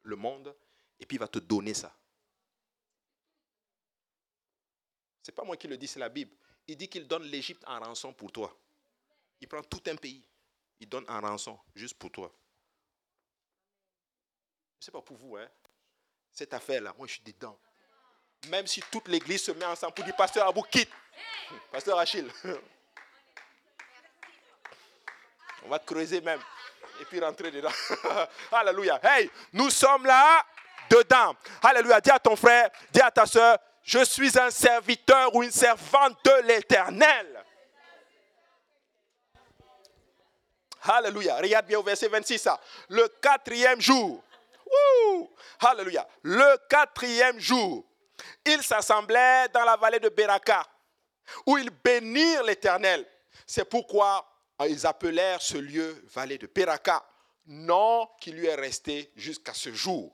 [0.04, 0.56] le monde
[1.02, 1.94] et puis il va te donner ça.
[5.24, 6.36] Ce n'est pas moi qui le dis, c'est la Bible.
[6.68, 8.56] Il dit qu'il donne l'Égypte en rançon pour toi.
[9.40, 10.24] Il prend tout un pays.
[10.80, 12.30] il donne un rançon, juste pour toi.
[14.80, 15.48] Je ne sais pas pour vous, hein.
[16.30, 17.58] Cette affaire-là, moi je suis dedans.
[18.50, 20.90] Même si toute l'église se met ensemble pour dire Pasteur Abou, quitte.
[21.72, 22.30] Pasteur Achille.
[25.64, 26.42] On va creuser même.
[27.00, 27.72] Et puis rentrer dedans.
[28.52, 29.00] Alléluia.
[29.02, 30.46] Hey, nous sommes là
[30.90, 31.34] dedans.
[31.62, 32.02] Alléluia.
[32.02, 36.18] Dis à ton frère, dis à ta soeur, je suis un serviteur ou une servante
[36.24, 37.44] de l'éternel.
[40.84, 41.38] Alléluia.
[41.38, 42.48] Regarde bien au verset 26.
[42.90, 44.24] Le quatrième jour.
[45.60, 46.08] Alléluia.
[46.24, 47.86] Le quatrième jour,
[48.46, 50.66] ils s'assemblaient dans la vallée de Beraka,
[51.46, 53.06] où ils bénirent l'Éternel.
[53.46, 54.26] C'est pourquoi
[54.68, 57.04] ils appelèrent ce lieu vallée de Beraka,
[57.46, 60.14] nom qui lui est resté jusqu'à ce jour.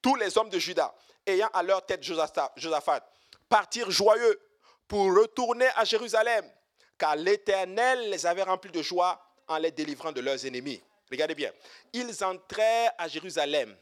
[0.00, 0.94] Tous les hommes de Juda,
[1.28, 3.08] ayant à leur tête Josaphat,
[3.48, 4.40] partirent joyeux
[4.86, 6.50] pour retourner à Jérusalem,
[6.96, 10.82] car l'Éternel les avait remplis de joie en les délivrant de leurs ennemis.
[11.10, 11.52] Regardez bien.
[11.92, 13.76] Ils entrèrent à Jérusalem.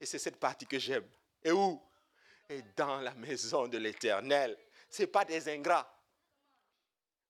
[0.00, 1.06] Et c'est cette partie que j'aime.
[1.42, 1.80] Et où?
[2.48, 4.56] Et dans la maison de l'Éternel.
[4.90, 5.88] Ce n'est pas des ingrats.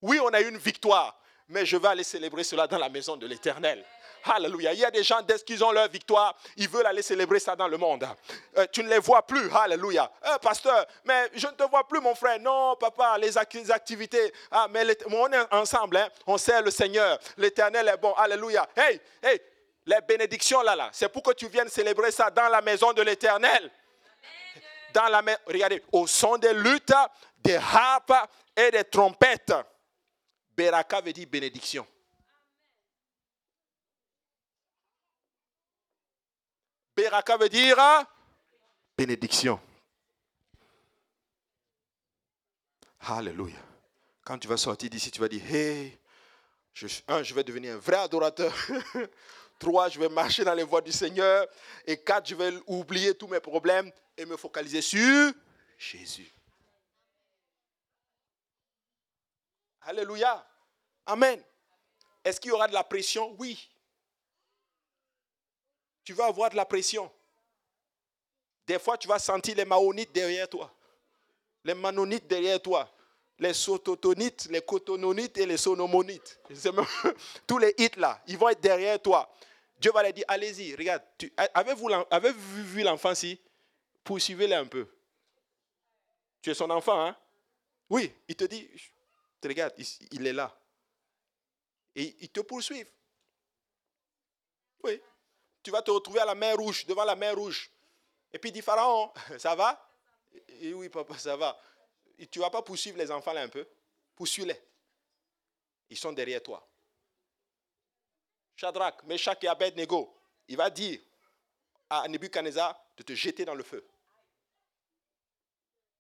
[0.01, 3.16] Oui, on a eu une victoire, mais je vais aller célébrer cela dans la maison
[3.16, 3.84] de l'Éternel.
[4.24, 4.72] Alléluia.
[4.72, 7.56] Il y a des gens, dès qu'ils ont leur victoire, ils veulent aller célébrer ça
[7.56, 8.06] dans le monde.
[8.56, 9.50] Euh, tu ne les vois plus.
[9.54, 10.10] Alléluia.
[10.26, 12.38] Euh, pasteur, mais je ne te vois plus, mon frère.
[12.40, 14.32] Non, papa, les, activités.
[14.50, 15.96] Ah, mais on est ensemble.
[15.96, 16.08] Hein.
[16.26, 17.18] On sert le Seigneur.
[17.36, 18.12] L'éternel est bon.
[18.14, 18.68] Alléluia.
[18.76, 19.40] Hey, hey,
[19.86, 23.02] les bénédictions là, là, c'est pour que tu viennes célébrer ça dans la maison de
[23.02, 23.70] l'éternel.
[24.94, 26.92] Dans la regardez, au son des luttes,
[27.38, 28.12] des harpes
[28.56, 29.54] et des trompettes.
[30.54, 31.86] Beraka veut dire bénédiction.
[37.03, 37.76] Beraka veut dire?
[38.96, 39.59] Bénédiction.
[43.00, 43.59] Alléluia.
[44.24, 45.98] Quand tu vas sortir d'ici, tu vas dire, hey,
[46.72, 48.55] je, un, je vais devenir un vrai adorateur.
[49.59, 51.48] Trois, je vais marcher dans les voies du Seigneur.
[51.84, 55.32] Et quatre, je vais oublier tous mes problèmes et me focaliser sur
[55.76, 56.32] Jésus.
[59.80, 60.46] Alléluia.
[61.07, 61.42] Amen.
[62.24, 63.34] Est-ce qu'il y aura de la pression?
[63.40, 63.71] Oui
[66.05, 67.11] tu vas avoir de la pression.
[68.66, 70.72] Des fois, tu vas sentir les maonites derrière toi,
[71.64, 72.90] les manonites derrière toi,
[73.38, 76.40] les sototonites, les cotononites et les sonomonites.
[77.46, 79.32] Tous les hits là, ils vont être derrière toi.
[79.80, 81.03] Dieu va leur dire, allez-y, regarde,
[81.55, 83.40] avez-vous avez vu l'enfant si?
[84.05, 84.86] Poursuivez-le un peu.
[86.40, 87.16] Tu es son enfant, hein?
[87.90, 88.68] Oui, il te dit,
[89.42, 89.74] regarde,
[90.12, 90.57] il est là.
[91.96, 92.84] Et il te poursuit.
[94.84, 95.00] Oui
[95.62, 97.70] tu vas te retrouver à la mer rouge, devant la mer rouge.
[98.32, 99.88] Et puis il dit, Pharaon, ça va?
[100.60, 101.58] Et oui, papa, ça va.
[102.18, 103.66] Et tu ne vas pas poursuivre les enfants là un peu?
[104.14, 104.60] Poursuis-les.
[105.90, 106.66] Ils sont derrière toi.
[108.56, 110.16] Shadrach, Meshach et Abednego,
[110.48, 111.00] il va dire
[111.90, 113.86] à Nebuchadnezzar de te jeter dans le feu.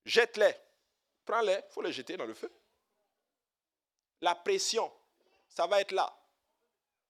[0.04, 0.54] Jette-les.
[1.24, 2.52] Prends-les, il faut les jeter dans le feu.
[4.20, 4.92] La pression,
[5.48, 6.12] ça va être là.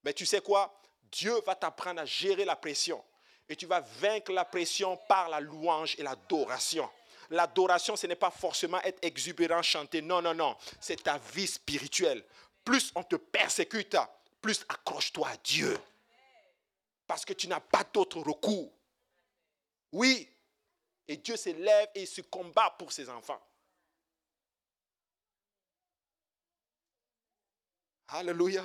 [0.04, 0.81] Mais tu sais quoi?
[1.12, 3.02] Dieu va t'apprendre à gérer la pression.
[3.48, 6.88] Et tu vas vaincre la pression par la louange et l'adoration.
[7.30, 10.00] L'adoration, ce n'est pas forcément être exubérant, chanter.
[10.00, 10.56] Non, non, non.
[10.80, 12.24] C'est ta vie spirituelle.
[12.64, 13.96] Plus on te persécute,
[14.40, 15.78] plus accroche-toi à Dieu.
[17.06, 18.72] Parce que tu n'as pas d'autre recours.
[19.92, 20.28] Oui.
[21.06, 23.40] Et Dieu s'élève et il se combat pour ses enfants.
[28.08, 28.64] Alléluia.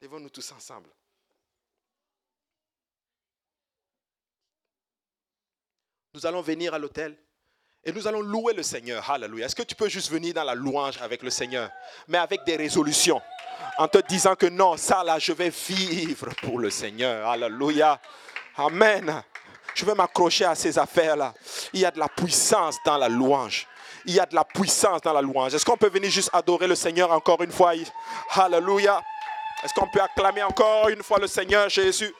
[0.00, 0.88] Levons-nous tous ensemble.
[6.18, 7.16] Nous allons venir à l'hôtel
[7.84, 9.08] et nous allons louer le Seigneur.
[9.08, 9.46] Alléluia.
[9.46, 11.70] Est-ce que tu peux juste venir dans la louange avec le Seigneur,
[12.08, 13.22] mais avec des résolutions,
[13.78, 17.28] en te disant que non, ça là, je vais vivre pour le Seigneur.
[17.28, 18.00] Alléluia.
[18.56, 19.22] Amen.
[19.76, 21.34] Je vais m'accrocher à ces affaires-là.
[21.72, 23.68] Il y a de la puissance dans la louange.
[24.04, 25.54] Il y a de la puissance dans la louange.
[25.54, 27.74] Est-ce qu'on peut venir juste adorer le Seigneur encore une fois?
[28.34, 29.00] Alléluia.
[29.62, 32.12] Est-ce qu'on peut acclamer encore une fois le Seigneur Jésus?